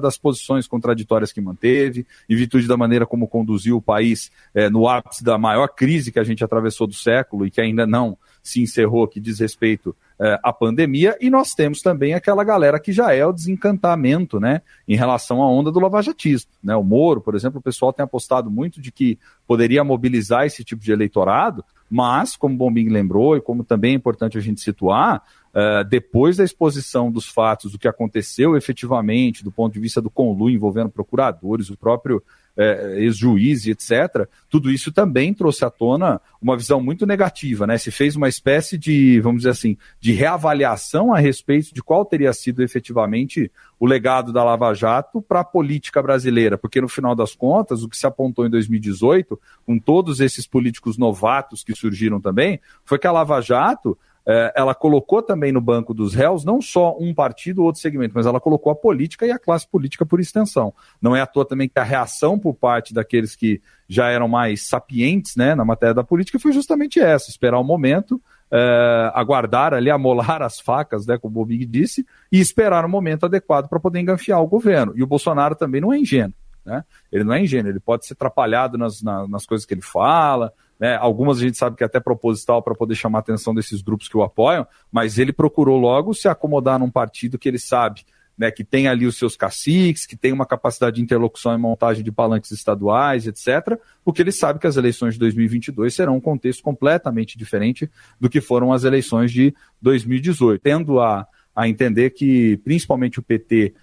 das 0.00 0.18
posições 0.18 0.66
contraditórias 0.66 1.32
que 1.32 1.40
manteve, 1.40 2.06
em 2.28 2.36
virtude 2.36 2.66
da 2.66 2.76
maneira 2.76 3.06
como 3.06 3.28
conduziu 3.28 3.76
o 3.76 3.82
país 3.82 4.30
é, 4.54 4.68
no 4.68 4.88
ápice 4.88 5.22
da 5.22 5.38
maior 5.38 5.68
crise 5.68 6.10
que 6.10 6.18
a 6.18 6.24
gente 6.24 6.42
atravessou 6.42 6.86
do 6.86 6.94
século 6.94 7.46
e 7.46 7.50
que 7.50 7.60
ainda 7.60 7.86
não 7.86 8.18
se 8.42 8.60
encerrou, 8.60 9.08
que 9.08 9.18
diz 9.18 9.40
respeito 9.40 9.96
é, 10.20 10.38
à 10.42 10.52
pandemia, 10.52 11.16
e 11.18 11.30
nós 11.30 11.52
temos 11.52 11.80
também 11.80 12.12
aquela 12.12 12.44
galera 12.44 12.78
que 12.78 12.92
já 12.92 13.12
é 13.14 13.24
o 13.24 13.32
desencantamento, 13.32 14.38
né, 14.38 14.60
em 14.86 14.96
relação 14.96 15.42
à 15.42 15.50
onda 15.50 15.72
do 15.72 15.80
lavajatismo, 15.80 16.50
né, 16.62 16.76
o 16.76 16.84
Moro, 16.84 17.22
por 17.22 17.34
exemplo, 17.34 17.58
o 17.58 17.62
pessoal 17.62 17.92
tem 17.92 18.04
apostado 18.04 18.50
muito 18.50 18.80
de 18.82 18.92
que 18.92 19.18
poderia 19.46 19.82
mobilizar 19.82 20.44
esse 20.44 20.62
tipo 20.62 20.82
de 20.82 20.92
eleitorado, 20.92 21.64
mas, 21.96 22.34
como 22.34 22.56
Bombing 22.56 22.88
lembrou, 22.88 23.36
e 23.36 23.40
como 23.40 23.62
também 23.62 23.92
é 23.92 23.94
importante 23.94 24.36
a 24.36 24.40
gente 24.40 24.60
situar, 24.60 25.22
uh, 25.54 25.88
depois 25.88 26.36
da 26.36 26.42
exposição 26.42 27.08
dos 27.08 27.28
fatos, 27.28 27.70
do 27.70 27.78
que 27.78 27.86
aconteceu 27.86 28.56
efetivamente, 28.56 29.44
do 29.44 29.52
ponto 29.52 29.74
de 29.74 29.78
vista 29.78 30.02
do 30.02 30.10
conluio 30.10 30.56
envolvendo 30.56 30.90
procuradores, 30.90 31.70
o 31.70 31.76
próprio 31.76 32.20
uh, 32.56 32.94
ex-juiz 32.96 33.66
e 33.66 33.70
etc., 33.70 34.26
tudo 34.48 34.70
isso 34.70 34.92
também 34.92 35.34
trouxe 35.34 35.64
à 35.64 35.70
tona 35.70 36.20
uma 36.40 36.56
visão 36.56 36.80
muito 36.80 37.06
negativa, 37.06 37.66
né? 37.66 37.78
Se 37.78 37.90
fez 37.90 38.16
uma 38.16 38.28
espécie 38.28 38.76
de, 38.76 39.20
vamos 39.20 39.40
dizer 39.40 39.50
assim, 39.50 39.76
de 40.00 40.12
reavaliação 40.12 41.12
a 41.12 41.18
respeito 41.18 41.74
de 41.74 41.82
qual 41.82 42.04
teria 42.04 42.32
sido 42.32 42.62
efetivamente 42.62 43.50
o 43.80 43.86
legado 43.86 44.32
da 44.32 44.44
Lava 44.44 44.72
Jato 44.74 45.20
para 45.20 45.40
a 45.40 45.44
política 45.44 46.02
brasileira, 46.02 46.56
porque 46.56 46.80
no 46.80 46.88
final 46.88 47.14
das 47.14 47.34
contas, 47.34 47.82
o 47.82 47.88
que 47.88 47.96
se 47.96 48.06
apontou 48.06 48.46
em 48.46 48.50
2018, 48.50 49.38
com 49.66 49.78
todos 49.78 50.20
esses 50.20 50.46
políticos 50.46 50.96
novatos 50.96 51.64
que 51.64 51.74
surgiram 51.74 52.20
também, 52.20 52.60
foi 52.84 52.98
que 52.98 53.06
a 53.06 53.12
Lava 53.12 53.40
Jato 53.40 53.96
é, 53.96 54.13
ela 54.54 54.74
colocou 54.74 55.22
também 55.22 55.52
no 55.52 55.60
banco 55.60 55.92
dos 55.92 56.14
réus 56.14 56.44
não 56.44 56.60
só 56.60 56.96
um 56.98 57.12
partido 57.14 57.58
ou 57.60 57.66
outro 57.66 57.80
segmento, 57.80 58.14
mas 58.14 58.26
ela 58.26 58.40
colocou 58.40 58.72
a 58.72 58.74
política 58.74 59.26
e 59.26 59.30
a 59.30 59.38
classe 59.38 59.68
política 59.68 60.06
por 60.06 60.18
extensão. 60.18 60.72
Não 61.00 61.14
é 61.14 61.20
à 61.20 61.26
toa 61.26 61.44
também 61.44 61.68
que 61.68 61.78
a 61.78 61.82
reação 61.82 62.38
por 62.38 62.54
parte 62.54 62.94
daqueles 62.94 63.36
que 63.36 63.60
já 63.88 64.08
eram 64.08 64.26
mais 64.26 64.62
sapientes 64.62 65.36
né, 65.36 65.54
na 65.54 65.64
matéria 65.64 65.94
da 65.94 66.02
política 66.02 66.38
foi 66.38 66.52
justamente 66.52 66.98
essa: 67.00 67.30
esperar 67.30 67.58
o 67.58 67.60
um 67.60 67.66
momento, 67.66 68.20
é, 68.50 69.10
aguardar 69.14 69.74
ali, 69.74 69.90
amolar 69.90 70.42
as 70.42 70.58
facas, 70.58 71.06
né, 71.06 71.18
como 71.18 71.32
o 71.32 71.44
Bobig 71.44 71.66
disse, 71.66 72.06
e 72.32 72.40
esperar 72.40 72.84
o 72.84 72.88
um 72.88 72.90
momento 72.90 73.26
adequado 73.26 73.68
para 73.68 73.80
poder 73.80 74.00
enganfiar 74.00 74.40
o 74.40 74.46
governo. 74.46 74.94
E 74.96 75.02
o 75.02 75.06
Bolsonaro 75.06 75.54
também 75.54 75.80
não 75.80 75.92
é 75.92 75.98
ingênuo. 75.98 76.34
Né? 76.64 76.82
Ele 77.12 77.24
não 77.24 77.34
é 77.34 77.42
ingênuo, 77.42 77.70
ele 77.70 77.80
pode 77.80 78.06
ser 78.06 78.14
atrapalhado 78.14 78.78
nas, 78.78 79.02
nas, 79.02 79.28
nas 79.28 79.46
coisas 79.46 79.66
que 79.66 79.74
ele 79.74 79.82
fala, 79.82 80.52
né? 80.78 80.96
Algumas 80.96 81.38
a 81.38 81.40
gente 81.40 81.56
sabe 81.56 81.76
que 81.76 81.82
é 81.82 81.86
até 81.86 82.00
proposital 82.00 82.62
para 82.62 82.74
poder 82.74 82.94
chamar 82.94 83.18
a 83.18 83.20
atenção 83.20 83.54
desses 83.54 83.82
grupos 83.82 84.08
que 84.08 84.16
o 84.16 84.22
apoiam, 84.22 84.66
mas 84.90 85.18
ele 85.18 85.32
procurou 85.32 85.78
logo 85.78 86.14
se 86.14 86.28
acomodar 86.28 86.78
num 86.78 86.90
partido 86.90 87.38
que 87.38 87.48
ele 87.48 87.58
sabe 87.58 88.04
né, 88.36 88.50
que 88.50 88.64
tem 88.64 88.88
ali 88.88 89.06
os 89.06 89.16
seus 89.16 89.36
caciques, 89.36 90.06
que 90.06 90.16
tem 90.16 90.32
uma 90.32 90.44
capacidade 90.44 90.96
de 90.96 91.02
interlocução 91.02 91.54
e 91.54 91.58
montagem 91.58 92.02
de 92.02 92.10
palanques 92.10 92.50
estaduais, 92.50 93.26
etc., 93.26 93.78
porque 94.04 94.20
ele 94.20 94.32
sabe 94.32 94.58
que 94.58 94.66
as 94.66 94.76
eleições 94.76 95.14
de 95.14 95.20
2022 95.20 95.94
serão 95.94 96.16
um 96.16 96.20
contexto 96.20 96.62
completamente 96.62 97.38
diferente 97.38 97.88
do 98.20 98.28
que 98.28 98.40
foram 98.40 98.72
as 98.72 98.84
eleições 98.84 99.30
de 99.30 99.54
2018. 99.80 100.60
Tendo 100.60 101.00
a, 101.00 101.26
a 101.54 101.68
entender 101.68 102.10
que, 102.10 102.56
principalmente 102.58 103.20
o 103.20 103.22
PT, 103.22 103.74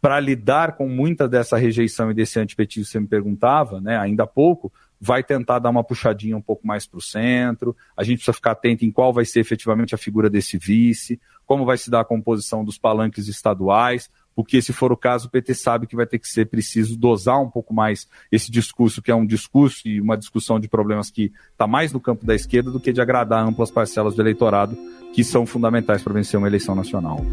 para 0.00 0.20
lidar 0.20 0.76
com 0.76 0.88
muita 0.88 1.28
dessa 1.28 1.56
rejeição 1.56 2.10
e 2.10 2.14
desse 2.14 2.38
antipetismo, 2.38 2.90
você 2.90 3.00
me 3.00 3.06
perguntava, 3.06 3.80
né, 3.80 3.96
ainda 3.96 4.24
há 4.24 4.26
pouco, 4.26 4.72
vai 5.00 5.22
tentar 5.22 5.58
dar 5.58 5.70
uma 5.70 5.82
puxadinha 5.82 6.36
um 6.36 6.42
pouco 6.42 6.66
mais 6.66 6.86
para 6.86 6.98
o 6.98 7.00
centro. 7.00 7.74
A 7.96 8.04
gente 8.04 8.18
precisa 8.18 8.34
ficar 8.34 8.50
atento 8.50 8.84
em 8.84 8.90
qual 8.90 9.12
vai 9.12 9.24
ser 9.24 9.40
efetivamente 9.40 9.94
a 9.94 9.98
figura 9.98 10.28
desse 10.28 10.58
vice, 10.58 11.18
como 11.46 11.64
vai 11.64 11.78
se 11.78 11.90
dar 11.90 12.00
a 12.00 12.04
composição 12.04 12.64
dos 12.64 12.76
palanques 12.76 13.26
estaduais, 13.26 14.10
porque 14.34 14.62
se 14.62 14.72
for 14.72 14.92
o 14.92 14.96
caso, 14.96 15.26
o 15.26 15.30
PT 15.30 15.54
sabe 15.54 15.86
que 15.86 15.96
vai 15.96 16.06
ter 16.06 16.18
que 16.18 16.28
ser 16.28 16.46
preciso 16.46 16.96
dosar 16.96 17.40
um 17.42 17.50
pouco 17.50 17.74
mais 17.74 18.06
esse 18.30 18.50
discurso, 18.50 19.02
que 19.02 19.10
é 19.10 19.14
um 19.14 19.26
discurso 19.26 19.88
e 19.88 20.00
uma 20.00 20.16
discussão 20.16 20.60
de 20.60 20.68
problemas 20.68 21.10
que 21.10 21.32
está 21.50 21.66
mais 21.66 21.92
no 21.92 22.00
campo 22.00 22.24
da 22.24 22.34
esquerda 22.34 22.70
do 22.70 22.78
que 22.78 22.92
de 22.92 23.00
agradar 23.00 23.44
amplas 23.44 23.70
parcelas 23.70 24.14
do 24.14 24.22
eleitorado, 24.22 24.76
que 25.12 25.24
são 25.24 25.44
fundamentais 25.44 26.02
para 26.02 26.12
vencer 26.12 26.38
uma 26.38 26.46
eleição 26.46 26.74
nacional. 26.74 27.24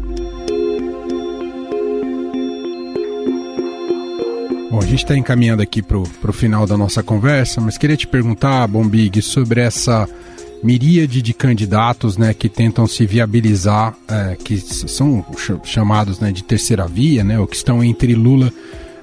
Bom, 4.70 4.78
a 4.80 4.84
gente 4.84 5.02
está 5.02 5.16
encaminhando 5.16 5.62
aqui 5.62 5.80
para 5.80 5.96
o 5.96 6.32
final 6.32 6.66
da 6.66 6.76
nossa 6.76 7.02
conversa, 7.02 7.58
mas 7.58 7.78
queria 7.78 7.96
te 7.96 8.06
perguntar, 8.06 8.66
Bombig, 8.66 9.22
sobre 9.22 9.62
essa 9.62 10.06
miríade 10.62 11.22
de 11.22 11.32
candidatos 11.32 12.18
né, 12.18 12.34
que 12.34 12.50
tentam 12.50 12.86
se 12.86 13.06
viabilizar, 13.06 13.96
é, 14.06 14.36
que 14.36 14.58
são 14.58 15.24
chamados 15.64 16.20
né, 16.20 16.32
de 16.32 16.44
terceira 16.44 16.86
via, 16.86 17.24
né, 17.24 17.38
ou 17.40 17.46
que 17.46 17.56
estão 17.56 17.82
entre 17.82 18.14
Lula 18.14 18.52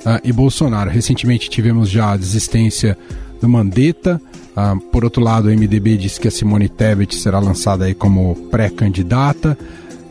uh, 0.05 0.21
e 0.23 0.31
Bolsonaro. 0.31 0.91
Recentemente 0.91 1.49
tivemos 1.49 1.89
já 1.89 2.11
a 2.11 2.17
desistência 2.17 2.95
do 3.41 3.49
Mandetta. 3.49 4.21
Uh, 4.55 4.79
por 4.91 5.03
outro 5.03 5.23
lado, 5.23 5.47
o 5.47 5.51
MDB 5.51 5.97
diz 5.97 6.19
que 6.19 6.27
a 6.27 6.31
Simone 6.31 6.69
Tebet 6.69 7.15
será 7.15 7.39
lançada 7.39 7.85
aí 7.85 7.95
como 7.95 8.35
pré-candidata. 8.51 9.57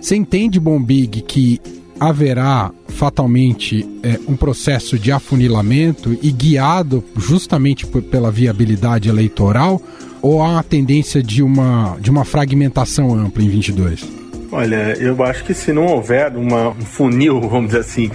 Você 0.00 0.16
entende, 0.16 0.58
Bombig, 0.58 1.22
que 1.22 1.60
haverá 1.98 2.70
fatalmente 2.88 3.88
é, 4.02 4.18
um 4.28 4.36
processo 4.36 4.98
de 4.98 5.10
afunilamento 5.12 6.16
e 6.22 6.30
guiado 6.30 7.04
justamente 7.16 7.86
pela 7.86 8.30
viabilidade 8.30 9.08
eleitoral? 9.08 9.80
ou 10.24 10.40
há 10.40 10.48
uma 10.48 10.62
tendência 10.62 11.22
de 11.22 11.42
uma, 11.42 11.98
de 12.00 12.10
uma 12.10 12.24
fragmentação 12.24 13.14
ampla 13.14 13.42
em 13.42 13.48
22? 13.50 14.08
Olha, 14.50 14.96
eu 14.98 15.22
acho 15.22 15.44
que 15.44 15.52
se 15.52 15.70
não 15.70 15.84
houver 15.84 16.34
uma, 16.34 16.70
um 16.70 16.80
funil, 16.80 17.38
vamos 17.42 17.66
dizer 17.66 17.80
assim, 17.80 18.10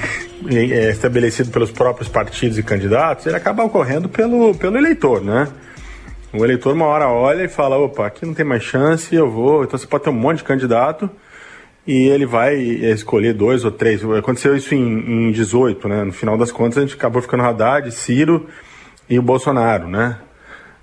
é, 0.47 0.89
estabelecido 0.89 1.51
pelos 1.51 1.69
próprios 1.69 2.09
partidos 2.09 2.57
e 2.57 2.63
candidatos, 2.63 3.27
ele 3.27 3.35
acaba 3.35 3.63
ocorrendo 3.63 4.09
pelo, 4.09 4.55
pelo 4.55 4.75
eleitor, 4.75 5.23
né? 5.23 5.47
O 6.33 6.43
eleitor 6.43 6.73
uma 6.73 6.85
hora 6.85 7.07
olha 7.07 7.43
e 7.43 7.47
fala, 7.47 7.77
opa, 7.77 8.07
aqui 8.07 8.25
não 8.25 8.33
tem 8.33 8.45
mais 8.45 8.63
chance, 8.63 9.13
eu 9.13 9.29
vou. 9.29 9.63
Então 9.63 9.77
você 9.77 9.85
pode 9.85 10.03
ter 10.03 10.09
um 10.09 10.13
monte 10.13 10.37
de 10.37 10.45
candidato 10.45 11.07
e 11.91 12.07
ele 12.07 12.25
vai 12.25 12.55
escolher 12.55 13.33
dois 13.33 13.65
ou 13.65 13.71
três. 13.71 14.03
Aconteceu 14.03 14.55
isso 14.55 14.75
em, 14.75 15.29
em 15.29 15.31
18, 15.31 15.87
né? 15.87 16.03
No 16.03 16.13
final 16.13 16.37
das 16.37 16.51
contas 16.51 16.77
a 16.77 16.81
gente 16.81 16.95
acabou 16.95 17.21
ficando 17.21 17.43
Haddad, 17.43 17.91
Ciro 17.91 18.47
e 19.09 19.17
o 19.17 19.21
Bolsonaro, 19.21 19.87
né? 19.87 20.17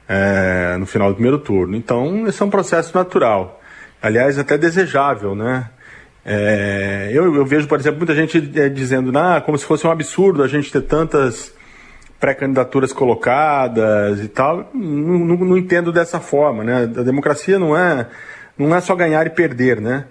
é, 0.08 0.76
no 0.78 0.86
final 0.86 1.08
do 1.08 1.14
primeiro 1.14 1.38
turno. 1.38 1.76
Então, 1.76 2.26
esse 2.26 2.42
é 2.42 2.44
um 2.44 2.50
processo 2.50 2.96
natural. 2.96 3.60
Aliás, 4.00 4.38
até 4.38 4.56
desejável, 4.56 5.34
né? 5.34 5.70
É, 6.24 7.10
eu, 7.12 7.34
eu, 7.34 7.46
vejo, 7.46 7.68
por 7.68 7.78
exemplo, 7.78 7.98
muita 7.98 8.14
gente 8.14 8.50
é, 8.56 8.68
dizendo, 8.68 9.16
ah, 9.16 9.40
como 9.40 9.56
se 9.56 9.64
fosse 9.64 9.86
um 9.86 9.90
absurdo 9.90 10.42
a 10.42 10.48
gente 10.48 10.72
ter 10.72 10.82
tantas 10.82 11.54
pré-candidaturas 12.18 12.92
colocadas 12.92 14.20
e 14.20 14.28
tal. 14.28 14.70
Não, 14.74 15.18
não, 15.18 15.36
não, 15.36 15.56
entendo 15.56 15.92
dessa 15.92 16.18
forma, 16.18 16.64
né? 16.64 16.82
A 16.82 17.02
democracia 17.02 17.58
não 17.58 17.76
é, 17.76 18.08
não 18.58 18.74
é 18.74 18.80
só 18.80 18.94
ganhar 18.94 19.26
e 19.26 19.30
perder, 19.30 19.80
né? 19.80 20.06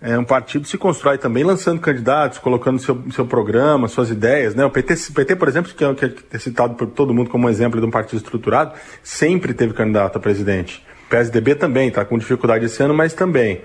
É, 0.00 0.16
um 0.16 0.24
partido 0.24 0.66
se 0.66 0.78
constrói 0.78 1.18
também 1.18 1.42
lançando 1.42 1.80
candidatos, 1.80 2.38
colocando 2.38 2.78
seu, 2.78 3.02
seu 3.10 3.26
programa, 3.26 3.88
suas 3.88 4.10
ideias. 4.10 4.54
Né? 4.54 4.64
O 4.64 4.70
PT, 4.70 4.94
PT, 5.12 5.36
por 5.36 5.48
exemplo, 5.48 5.72
que 5.74 5.84
é, 5.84 5.94
que 5.94 6.24
é 6.32 6.38
citado 6.38 6.74
por 6.74 6.86
todo 6.86 7.12
mundo 7.12 7.28
como 7.28 7.46
um 7.46 7.50
exemplo 7.50 7.80
de 7.80 7.86
um 7.86 7.90
partido 7.90 8.18
estruturado, 8.18 8.74
sempre 9.02 9.52
teve 9.52 9.74
candidato 9.74 10.16
a 10.16 10.20
presidente. 10.20 10.86
O 11.06 11.10
PSDB 11.10 11.56
também, 11.56 11.88
está 11.88 12.04
com 12.04 12.16
dificuldade 12.16 12.66
esse 12.66 12.80
ano, 12.80 12.94
mas 12.94 13.12
também. 13.12 13.60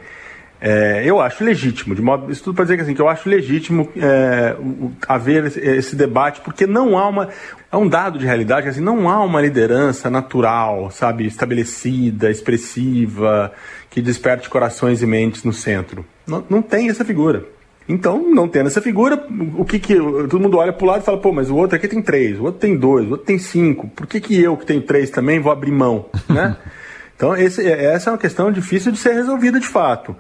É, 0.60 1.04
eu 1.06 1.20
acho 1.20 1.44
legítimo, 1.44 1.94
de 1.94 2.02
modo, 2.02 2.32
isso 2.32 2.42
tudo 2.42 2.56
para 2.56 2.64
dizer 2.64 2.78
que, 2.78 2.84
assim, 2.84 2.94
que 2.94 3.02
eu 3.02 3.10
acho 3.10 3.28
legítimo 3.28 3.90
é, 3.98 4.56
haver 5.10 5.48
esse, 5.48 5.60
esse, 5.60 5.94
debate, 5.94 6.40
porque 6.40 6.66
não 6.66 6.98
há 6.98 7.06
uma. 7.10 7.30
É 7.70 7.76
um 7.76 7.86
dado 7.86 8.18
de 8.18 8.26
realidade 8.26 8.70
assim, 8.70 8.80
não 8.80 9.10
há 9.10 9.22
uma 9.22 9.42
liderança 9.42 10.10
natural, 10.10 10.90
sabe, 10.90 11.28
estabelecida, 11.28 12.32
expressiva, 12.32 13.52
que 13.90 14.02
desperte 14.02 14.50
corações 14.50 15.02
e 15.02 15.06
mentes 15.06 15.44
no 15.44 15.52
centro. 15.52 16.06
Não, 16.26 16.44
não 16.50 16.62
tem 16.62 16.90
essa 16.90 17.04
figura. 17.04 17.46
Então, 17.88 18.30
não 18.30 18.48
tendo 18.48 18.68
essa 18.68 18.82
figura, 18.82 19.28
o 19.58 19.66
que 19.66 19.78
que. 19.78 19.96
Todo 19.96 20.40
mundo 20.40 20.58
olha 20.58 20.72
para 20.72 20.86
o 20.86 20.88
lado 20.88 21.02
e 21.02 21.06
fala, 21.06 21.18
pô, 21.18 21.34
mas 21.34 21.50
o 21.50 21.56
outro 21.56 21.76
aqui 21.76 21.88
tem 21.88 22.02
três, 22.02 22.40
o 22.40 22.44
outro 22.44 22.60
tem 22.60 22.78
dois, 22.78 23.06
o 23.08 23.12
outro 23.12 23.26
tem 23.26 23.38
cinco. 23.38 23.90
Por 23.90 24.08
que, 24.08 24.22
que 24.22 24.42
eu, 24.42 24.56
que 24.56 24.66
tenho 24.66 24.82
três 24.82 25.10
também, 25.10 25.40
vou 25.40 25.52
abrir 25.52 25.72
mão? 25.72 26.06
Né? 26.30 26.56
então, 27.16 27.36
esse, 27.36 27.66
essa 27.70 28.10
é 28.10 28.14
uma 28.14 28.18
questão 28.18 28.52
difícil 28.52 28.92
de 28.92 28.98
ser 28.98 29.14
resolvida 29.14 29.60
de 29.60 29.68
fato. 29.68 30.16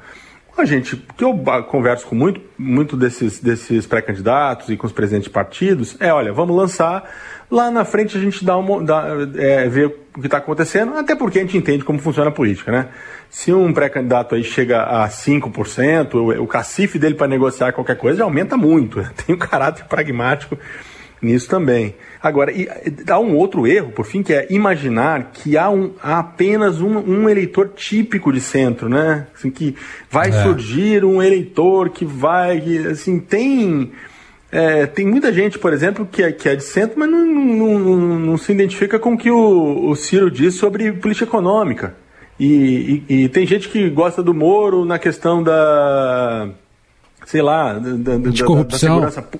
A 0.55 0.65
gente, 0.65 0.95
que 1.17 1.23
eu 1.23 1.35
converso 1.67 2.05
com 2.05 2.13
muito, 2.13 2.39
muito 2.57 2.95
desses, 2.95 3.39
desses 3.39 3.87
pré-candidatos 3.87 4.69
e 4.69 4.77
com 4.77 4.85
os 4.85 4.93
presidentes 4.93 5.27
de 5.27 5.33
partidos, 5.33 5.97
é, 5.99 6.13
olha, 6.13 6.31
vamos 6.31 6.55
lançar, 6.55 7.09
lá 7.53 7.69
na 7.69 7.85
frente 7.85 8.17
a 8.17 8.19
gente 8.19 8.43
dá 8.43 8.57
uma, 8.57 8.83
dá, 8.83 9.07
é, 9.35 9.69
vê 9.69 9.85
o 9.85 10.19
que 10.19 10.25
está 10.25 10.37
acontecendo, 10.37 10.97
até 10.97 11.15
porque 11.15 11.37
a 11.37 11.41
gente 11.41 11.55
entende 11.55 11.83
como 11.83 11.99
funciona 11.99 12.29
a 12.29 12.33
política, 12.33 12.71
né? 12.71 12.87
Se 13.29 13.53
um 13.53 13.71
pré-candidato 13.71 14.35
aí 14.35 14.43
chega 14.43 14.83
a 14.83 15.07
5%, 15.07 16.15
o, 16.15 16.43
o 16.43 16.47
cacife 16.47 16.97
dele 16.97 17.15
para 17.15 17.27
negociar 17.27 17.71
qualquer 17.71 17.97
coisa 17.97 18.23
aumenta 18.23 18.57
muito. 18.57 19.07
Tem 19.25 19.35
um 19.35 19.39
caráter 19.39 19.85
pragmático 19.85 20.57
nisso 21.21 21.47
também. 21.47 21.95
Agora, 22.21 22.51
e, 22.51 22.67
há 23.07 23.19
um 23.19 23.35
outro 23.35 23.65
erro, 23.65 23.91
por 23.91 24.05
fim, 24.05 24.21
que 24.21 24.33
é 24.33 24.47
imaginar 24.49 25.31
que 25.31 25.57
há, 25.57 25.69
um, 25.69 25.93
há 26.01 26.19
apenas 26.19 26.81
um, 26.81 26.97
um, 26.97 27.29
eleitor 27.29 27.69
típico 27.75 28.31
de 28.33 28.41
centro, 28.41 28.89
né? 28.89 29.27
Assim, 29.35 29.49
que 29.49 29.75
vai 30.09 30.29
é. 30.29 30.43
surgir 30.43 31.05
um 31.05 31.21
eleitor 31.21 31.89
que 31.91 32.03
vai. 32.03 32.61
Assim, 32.91 33.19
tem. 33.19 33.91
É, 34.55 34.85
tem 34.85 35.03
muita 35.03 35.33
gente, 35.33 35.57
por 35.57 35.73
exemplo, 35.73 36.05
que 36.05 36.21
é, 36.21 36.31
que 36.31 36.47
é 36.47 36.55
de 36.55 36.63
centro, 36.63 36.99
mas 36.99 37.09
não, 37.09 37.25
não, 37.25 37.79
não, 37.79 38.19
não 38.19 38.37
se 38.37 38.51
identifica 38.51 38.99
com 38.99 39.15
o 39.15 39.17
que 39.17 39.31
o, 39.31 39.89
o 39.89 39.95
Ciro 39.95 40.29
diz 40.29 40.53
sobre 40.53 40.91
política 40.91 41.25
econômica. 41.25 41.95
E, 42.39 43.03
e, 43.09 43.23
e, 43.23 43.29
tem 43.29 43.47
gente 43.47 43.67
que 43.67 43.89
gosta 43.89 44.21
do 44.21 44.31
Moro 44.31 44.85
na 44.85 44.99
questão 44.99 45.41
da. 45.41 46.49
sei 47.25 47.41
lá, 47.41 47.73
da, 47.73 48.17
da, 48.17 48.29
de 48.29 48.43
corrupção. 48.43 49.01
Da 49.01 49.09
segurança, 49.09 49.39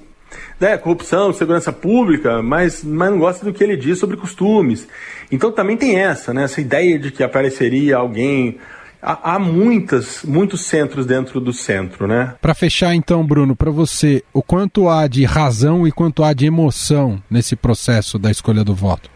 né, 0.59 0.77
corrupção, 0.77 1.31
segurança 1.31 1.71
pública, 1.71 2.41
mas, 2.41 2.83
mas 2.83 3.11
não 3.11 3.19
gosta 3.19 3.45
do 3.45 3.53
que 3.53 3.63
ele 3.63 3.77
diz 3.77 3.99
sobre 3.99 4.17
costumes. 4.17 4.87
Então 5.31 5.51
também 5.51 5.77
tem 5.77 5.95
essa, 5.95 6.33
né, 6.33 6.45
essa 6.45 6.59
ideia 6.59 6.97
de 6.97 7.11
que 7.11 7.21
apareceria 7.21 7.97
alguém. 7.97 8.57
Há, 9.05 9.37
muitas, 9.37 10.23
muitos 10.23 10.61
centros 10.61 11.05
dentro 11.05 11.41
do 11.41 11.51
centro, 11.51 12.07
né? 12.07 12.35
Para 12.41 12.53
fechar 12.53 12.95
então, 12.95 13.25
Bruno, 13.25 13.53
para 13.53 13.69
você, 13.69 14.23
o 14.31 14.41
quanto 14.41 14.87
há 14.87 15.07
de 15.07 15.25
razão 15.25 15.85
e 15.85 15.91
quanto 15.91 16.23
há 16.23 16.31
de 16.31 16.45
emoção 16.45 17.21
nesse 17.29 17.53
processo 17.53 18.17
da 18.17 18.31
escolha 18.31 18.63
do 18.63 18.73
voto? 18.73 19.09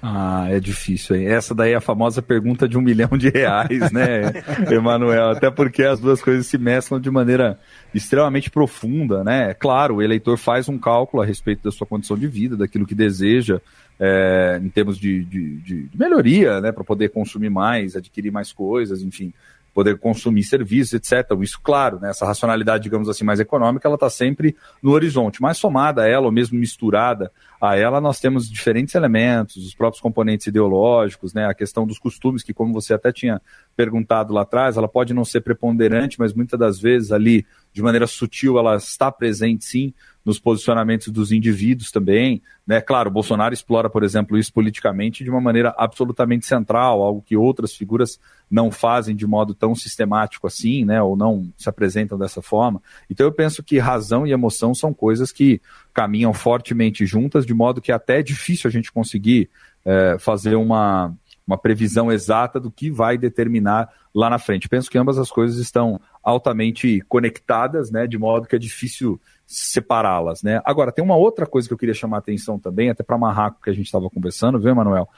Ah, 0.00 0.46
é 0.48 0.60
difícil, 0.60 1.16
hein? 1.16 1.26
Essa 1.26 1.52
daí 1.52 1.72
é 1.72 1.74
a 1.74 1.80
famosa 1.80 2.22
pergunta 2.22 2.68
de 2.68 2.78
um 2.78 2.80
milhão 2.80 3.10
de 3.18 3.28
reais, 3.28 3.90
né, 3.90 4.32
Emanuel? 4.70 5.30
Até 5.30 5.50
porque 5.50 5.82
as 5.82 5.98
duas 5.98 6.22
coisas 6.22 6.46
se 6.46 6.56
mesclam 6.56 7.00
de 7.00 7.10
maneira 7.10 7.58
extremamente 7.92 8.48
profunda, 8.48 9.24
né? 9.24 9.52
Claro, 9.54 9.96
o 9.96 10.02
eleitor 10.02 10.36
faz 10.36 10.68
um 10.68 10.78
cálculo 10.78 11.24
a 11.24 11.26
respeito 11.26 11.64
da 11.64 11.72
sua 11.72 11.86
condição 11.86 12.16
de 12.16 12.28
vida, 12.28 12.56
daquilo 12.56 12.86
que 12.86 12.94
deseja, 12.94 13.60
é, 13.98 14.60
em 14.62 14.68
termos 14.68 14.98
de, 14.98 15.24
de, 15.24 15.56
de 15.60 15.88
melhoria, 15.94 16.60
né, 16.60 16.72
para 16.72 16.84
poder 16.84 17.10
consumir 17.10 17.50
mais, 17.50 17.96
adquirir 17.96 18.30
mais 18.30 18.52
coisas, 18.52 19.02
enfim 19.02 19.32
poder 19.76 19.98
consumir 19.98 20.42
serviços, 20.42 20.94
etc. 20.94 21.30
Isso, 21.42 21.60
claro, 21.62 22.00
né, 22.00 22.08
essa 22.08 22.24
racionalidade, 22.24 22.84
digamos 22.84 23.10
assim, 23.10 23.24
mais 23.24 23.40
econômica, 23.40 23.86
ela 23.86 23.96
está 23.96 24.08
sempre 24.08 24.56
no 24.82 24.92
horizonte. 24.92 25.42
Mas 25.42 25.58
somada 25.58 26.04
a 26.04 26.08
ela, 26.08 26.24
ou 26.24 26.32
mesmo 26.32 26.58
misturada 26.58 27.30
a 27.60 27.76
ela, 27.76 28.00
nós 28.00 28.18
temos 28.18 28.48
diferentes 28.48 28.94
elementos, 28.94 29.56
os 29.56 29.74
próprios 29.74 30.00
componentes 30.00 30.46
ideológicos, 30.46 31.34
né, 31.34 31.44
a 31.44 31.52
questão 31.52 31.86
dos 31.86 31.98
costumes, 31.98 32.42
que 32.42 32.54
como 32.54 32.72
você 32.72 32.94
até 32.94 33.12
tinha 33.12 33.38
perguntado 33.76 34.32
lá 34.32 34.42
atrás, 34.42 34.78
ela 34.78 34.88
pode 34.88 35.12
não 35.12 35.26
ser 35.26 35.42
preponderante, 35.42 36.18
mas 36.18 36.32
muitas 36.32 36.58
das 36.58 36.80
vezes 36.80 37.12
ali, 37.12 37.44
de 37.76 37.82
maneira 37.82 38.06
sutil, 38.06 38.58
ela 38.58 38.76
está 38.76 39.12
presente 39.12 39.62
sim 39.66 39.92
nos 40.24 40.40
posicionamentos 40.40 41.08
dos 41.08 41.30
indivíduos 41.30 41.92
também. 41.92 42.40
Né? 42.66 42.80
Claro, 42.80 43.10
Bolsonaro 43.10 43.52
explora, 43.52 43.90
por 43.90 44.02
exemplo, 44.02 44.38
isso 44.38 44.50
politicamente 44.50 45.22
de 45.22 45.28
uma 45.28 45.42
maneira 45.42 45.74
absolutamente 45.76 46.46
central, 46.46 47.02
algo 47.02 47.20
que 47.20 47.36
outras 47.36 47.74
figuras 47.74 48.18
não 48.50 48.70
fazem 48.70 49.14
de 49.14 49.26
modo 49.26 49.54
tão 49.54 49.74
sistemático 49.74 50.46
assim, 50.46 50.86
né? 50.86 51.02
ou 51.02 51.14
não 51.14 51.52
se 51.54 51.68
apresentam 51.68 52.16
dessa 52.16 52.40
forma. 52.40 52.80
Então 53.10 53.26
eu 53.26 53.32
penso 53.32 53.62
que 53.62 53.78
razão 53.78 54.26
e 54.26 54.32
emoção 54.32 54.74
são 54.74 54.94
coisas 54.94 55.30
que 55.30 55.60
caminham 55.92 56.32
fortemente 56.32 57.04
juntas, 57.04 57.44
de 57.44 57.52
modo 57.52 57.82
que 57.82 57.92
até 57.92 58.20
é 58.20 58.22
difícil 58.22 58.68
a 58.68 58.72
gente 58.72 58.90
conseguir 58.90 59.50
é, 59.84 60.16
fazer 60.18 60.54
uma, 60.54 61.14
uma 61.46 61.58
previsão 61.58 62.10
exata 62.10 62.58
do 62.58 62.70
que 62.70 62.90
vai 62.90 63.18
determinar 63.18 63.90
lá 64.14 64.30
na 64.30 64.38
frente. 64.38 64.66
Penso 64.66 64.90
que 64.90 64.96
ambas 64.96 65.18
as 65.18 65.30
coisas 65.30 65.58
estão 65.58 66.00
altamente 66.26 67.00
conectadas, 67.08 67.88
né, 67.88 68.04
de 68.04 68.18
modo 68.18 68.48
que 68.48 68.56
é 68.56 68.58
difícil 68.58 69.20
separá-las, 69.46 70.42
né? 70.42 70.60
Agora, 70.64 70.90
tem 70.90 71.04
uma 71.04 71.14
outra 71.14 71.46
coisa 71.46 71.68
que 71.68 71.72
eu 71.72 71.78
queria 71.78 71.94
chamar 71.94 72.16
a 72.16 72.18
atenção 72.18 72.58
também, 72.58 72.90
até 72.90 73.04
para 73.04 73.14
amarrar 73.14 73.52
com 73.52 73.62
que 73.62 73.70
a 73.70 73.72
gente 73.72 73.86
estava 73.86 74.10
conversando, 74.10 74.58
viu, 74.58 74.74
Manuel? 74.74 75.08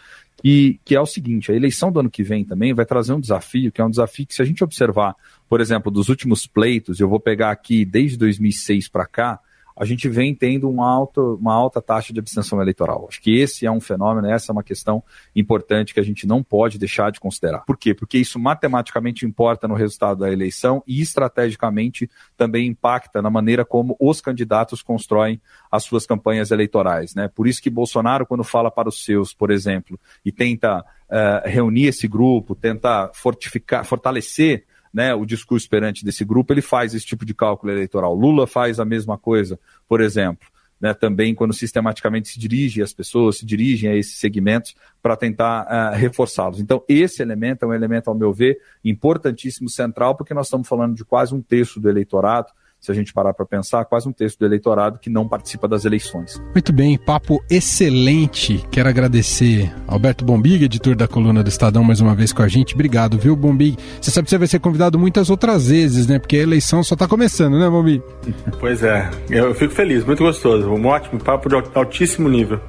E 0.44 0.78
que 0.84 0.94
é 0.94 1.00
o 1.00 1.06
seguinte, 1.06 1.50
a 1.50 1.54
eleição 1.54 1.90
do 1.90 2.00
ano 2.00 2.10
que 2.10 2.22
vem 2.22 2.44
também 2.44 2.74
vai 2.74 2.84
trazer 2.84 3.14
um 3.14 3.20
desafio, 3.20 3.72
que 3.72 3.80
é 3.80 3.84
um 3.84 3.88
desafio 3.88 4.26
que 4.26 4.34
se 4.34 4.42
a 4.42 4.44
gente 4.44 4.62
observar, 4.62 5.16
por 5.48 5.62
exemplo, 5.62 5.90
dos 5.90 6.10
últimos 6.10 6.46
pleitos, 6.46 7.00
eu 7.00 7.08
vou 7.08 7.18
pegar 7.18 7.52
aqui 7.52 7.86
desde 7.86 8.18
2006 8.18 8.88
para 8.88 9.06
cá, 9.06 9.40
a 9.78 9.84
gente 9.84 10.08
vem 10.08 10.34
tendo 10.34 10.68
uma 10.68 10.88
alta, 10.88 11.20
uma 11.20 11.54
alta 11.54 11.80
taxa 11.80 12.12
de 12.12 12.18
abstenção 12.18 12.60
eleitoral. 12.60 13.06
Acho 13.08 13.20
que 13.20 13.38
esse 13.38 13.64
é 13.64 13.70
um 13.70 13.80
fenômeno, 13.80 14.28
essa 14.28 14.50
é 14.50 14.52
uma 14.52 14.62
questão 14.62 15.02
importante 15.34 15.94
que 15.94 16.00
a 16.00 16.02
gente 16.02 16.26
não 16.26 16.42
pode 16.42 16.78
deixar 16.78 17.12
de 17.12 17.20
considerar. 17.20 17.60
Por 17.60 17.76
quê? 17.76 17.94
Porque 17.94 18.18
isso 18.18 18.38
matematicamente 18.38 19.24
importa 19.24 19.68
no 19.68 19.74
resultado 19.74 20.20
da 20.20 20.32
eleição 20.32 20.82
e 20.86 21.00
estrategicamente 21.00 22.10
também 22.36 22.66
impacta 22.66 23.22
na 23.22 23.30
maneira 23.30 23.64
como 23.64 23.96
os 24.00 24.20
candidatos 24.20 24.82
constroem 24.82 25.40
as 25.70 25.84
suas 25.84 26.04
campanhas 26.06 26.50
eleitorais. 26.50 27.14
Né? 27.14 27.28
Por 27.28 27.46
isso 27.46 27.62
que 27.62 27.70
Bolsonaro, 27.70 28.26
quando 28.26 28.42
fala 28.42 28.70
para 28.70 28.88
os 28.88 29.04
seus, 29.04 29.32
por 29.32 29.50
exemplo, 29.50 29.98
e 30.24 30.32
tenta 30.32 30.80
uh, 30.80 31.48
reunir 31.48 31.86
esse 31.86 32.08
grupo, 32.08 32.54
tenta 32.54 33.10
fortificar, 33.14 33.84
fortalecer 33.84 34.64
né, 34.92 35.14
o 35.14 35.24
discurso 35.24 35.68
perante 35.68 36.05
desse 36.05 36.24
grupo, 36.24 36.53
ele 36.53 36.62
faz 36.62 36.94
esse 36.94 37.07
tipo 37.07 37.24
de 37.24 37.35
cálculo 37.35 37.72
eleitoral. 37.72 38.14
Lula 38.14 38.46
faz 38.46 38.81
a 38.81 38.85
mesma 38.85 39.18
coisa, 39.18 39.59
por 39.88 40.01
exemplo. 40.01 40.46
Né, 40.81 40.94
também 40.94 41.35
quando 41.35 41.53
sistematicamente 41.53 42.29
se 42.29 42.38
dirige 42.38 42.81
às 42.81 42.92
pessoas, 42.92 43.38
se 43.38 43.44
dirigem 43.44 43.90
a 43.90 43.96
esses 43.96 44.16
segmentos 44.16 44.77
para 45.03 45.16
tentar 45.16 45.66
uh, 45.66 45.96
reforçá-los. 45.96 46.61
Então, 46.61 46.85
esse 46.88 47.20
elemento 47.20 47.64
é 47.64 47.68
um 47.68 47.74
elemento, 47.74 48.09
ao 48.09 48.14
meu 48.14 48.33
ver, 48.33 48.61
importantíssimo, 48.85 49.68
central, 49.68 50.14
porque 50.14 50.33
nós 50.33 50.46
estamos 50.46 50.68
falando 50.68 50.94
de 50.94 51.05
quase 51.05 51.35
um 51.35 51.42
terço 51.42 51.81
do 51.81 51.88
eleitorado 51.88 52.53
se 52.80 52.92
a 52.92 52.94
gente 52.94 53.12
parar 53.12 53.34
para 53.34 53.44
pensar, 53.44 53.84
quase 53.84 54.08
um 54.08 54.12
terço 54.12 54.38
do 54.38 54.46
eleitorado 54.46 54.98
que 54.98 55.10
não 55.10 55.28
participa 55.28 55.66
das 55.66 55.84
eleições. 55.84 56.40
Muito 56.52 56.72
bem, 56.72 56.96
papo 56.96 57.42
excelente. 57.50 58.64
Quero 58.70 58.88
agradecer 58.88 59.72
Alberto 59.86 60.24
Bombig, 60.24 60.64
editor 60.64 60.94
da 60.94 61.08
coluna 61.08 61.42
do 61.42 61.48
Estadão, 61.48 61.82
mais 61.82 62.00
uma 62.00 62.14
vez 62.14 62.32
com 62.32 62.42
a 62.42 62.48
gente. 62.48 62.74
Obrigado, 62.74 63.18
viu, 63.18 63.34
Bombig? 63.34 63.76
Você 64.00 64.10
sabe 64.10 64.26
que 64.26 64.30
você 64.30 64.38
vai 64.38 64.48
ser 64.48 64.60
convidado 64.60 64.98
muitas 64.98 65.30
outras 65.30 65.68
vezes, 65.68 66.06
né? 66.06 66.18
Porque 66.18 66.36
a 66.36 66.42
eleição 66.42 66.82
só 66.82 66.94
está 66.94 67.08
começando, 67.08 67.58
né, 67.58 67.68
Bombig? 67.68 68.02
Pois 68.58 68.82
é, 68.82 69.08
eu 69.30 69.54
fico 69.54 69.72
feliz, 69.72 70.04
muito 70.04 70.22
gostoso. 70.22 70.68
Um 70.68 70.86
ótimo 70.86 71.22
papo 71.22 71.48
de 71.48 71.54
altíssimo 71.74 72.28
nível. 72.28 72.60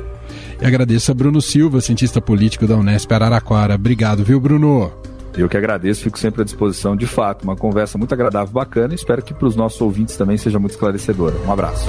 E 0.62 0.66
agradeço 0.66 1.12
a 1.12 1.14
Bruno 1.16 1.42
Silva, 1.42 1.82
cientista 1.82 2.22
político 2.22 2.68
da 2.68 2.76
Unesp 2.76 3.12
Araraquara. 3.12 3.76
Obrigado, 3.76 4.24
viu, 4.24 4.40
Bruno? 4.40 4.92
Eu 5.38 5.48
que 5.48 5.56
agradeço, 5.56 6.04
fico 6.04 6.20
sempre 6.20 6.42
à 6.42 6.46
disposição. 6.46 6.96
De 6.96 7.06
fato, 7.06 7.44
uma 7.44 7.56
conversa 7.56 7.98
muito 7.98 8.14
agradável, 8.14 8.54
bacana. 8.54 8.94
Espero 8.94 9.22
que 9.22 9.34
para 9.34 9.48
os 9.48 9.56
nossos 9.56 9.80
ouvintes 9.82 10.18
também 10.18 10.38
seja 10.38 10.60
muito 10.60 10.72
esclarecedora. 10.72 11.36
Um 11.46 11.52
abraço. 11.52 11.88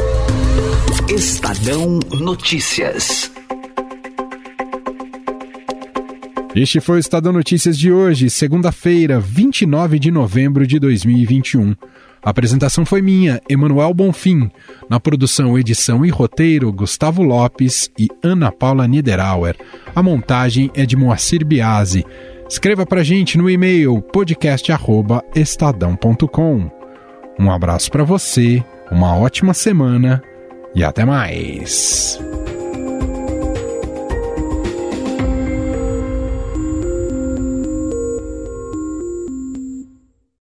Estadão 1.08 1.98
Notícias. 2.20 3.30
Este 6.54 6.80
foi 6.80 6.96
o 6.96 6.98
Estadão 6.98 7.32
Notícias 7.32 7.78
de 7.78 7.92
hoje, 7.92 8.28
segunda-feira, 8.28 9.20
29 9.20 9.98
de 10.00 10.10
novembro 10.10 10.66
de 10.66 10.80
2021. 10.80 11.74
A 12.22 12.30
apresentação 12.30 12.84
foi 12.84 13.00
minha, 13.00 13.40
Emanuel 13.48 13.94
Bonfim. 13.94 14.50
Na 14.88 15.00
produção, 15.00 15.58
edição 15.58 16.04
e 16.04 16.10
roteiro, 16.10 16.72
Gustavo 16.72 17.22
Lopes 17.22 17.90
e 17.98 18.08
Ana 18.22 18.52
Paula 18.52 18.86
Niederauer. 18.86 19.56
A 19.94 20.02
montagem 20.02 20.70
é 20.74 20.84
de 20.84 20.96
Moacir 20.96 21.46
Biasi. 21.46 22.04
Escreva 22.50 22.84
para 22.84 23.04
gente 23.04 23.38
no 23.38 23.48
e-mail 23.48 24.02
podcast@estadão.com. 24.02 26.68
Um 27.38 27.48
abraço 27.48 27.88
para 27.92 28.02
você, 28.02 28.64
uma 28.90 29.16
ótima 29.16 29.54
semana 29.54 30.20
e 30.74 30.82
até 30.82 31.04
mais. 31.04 32.18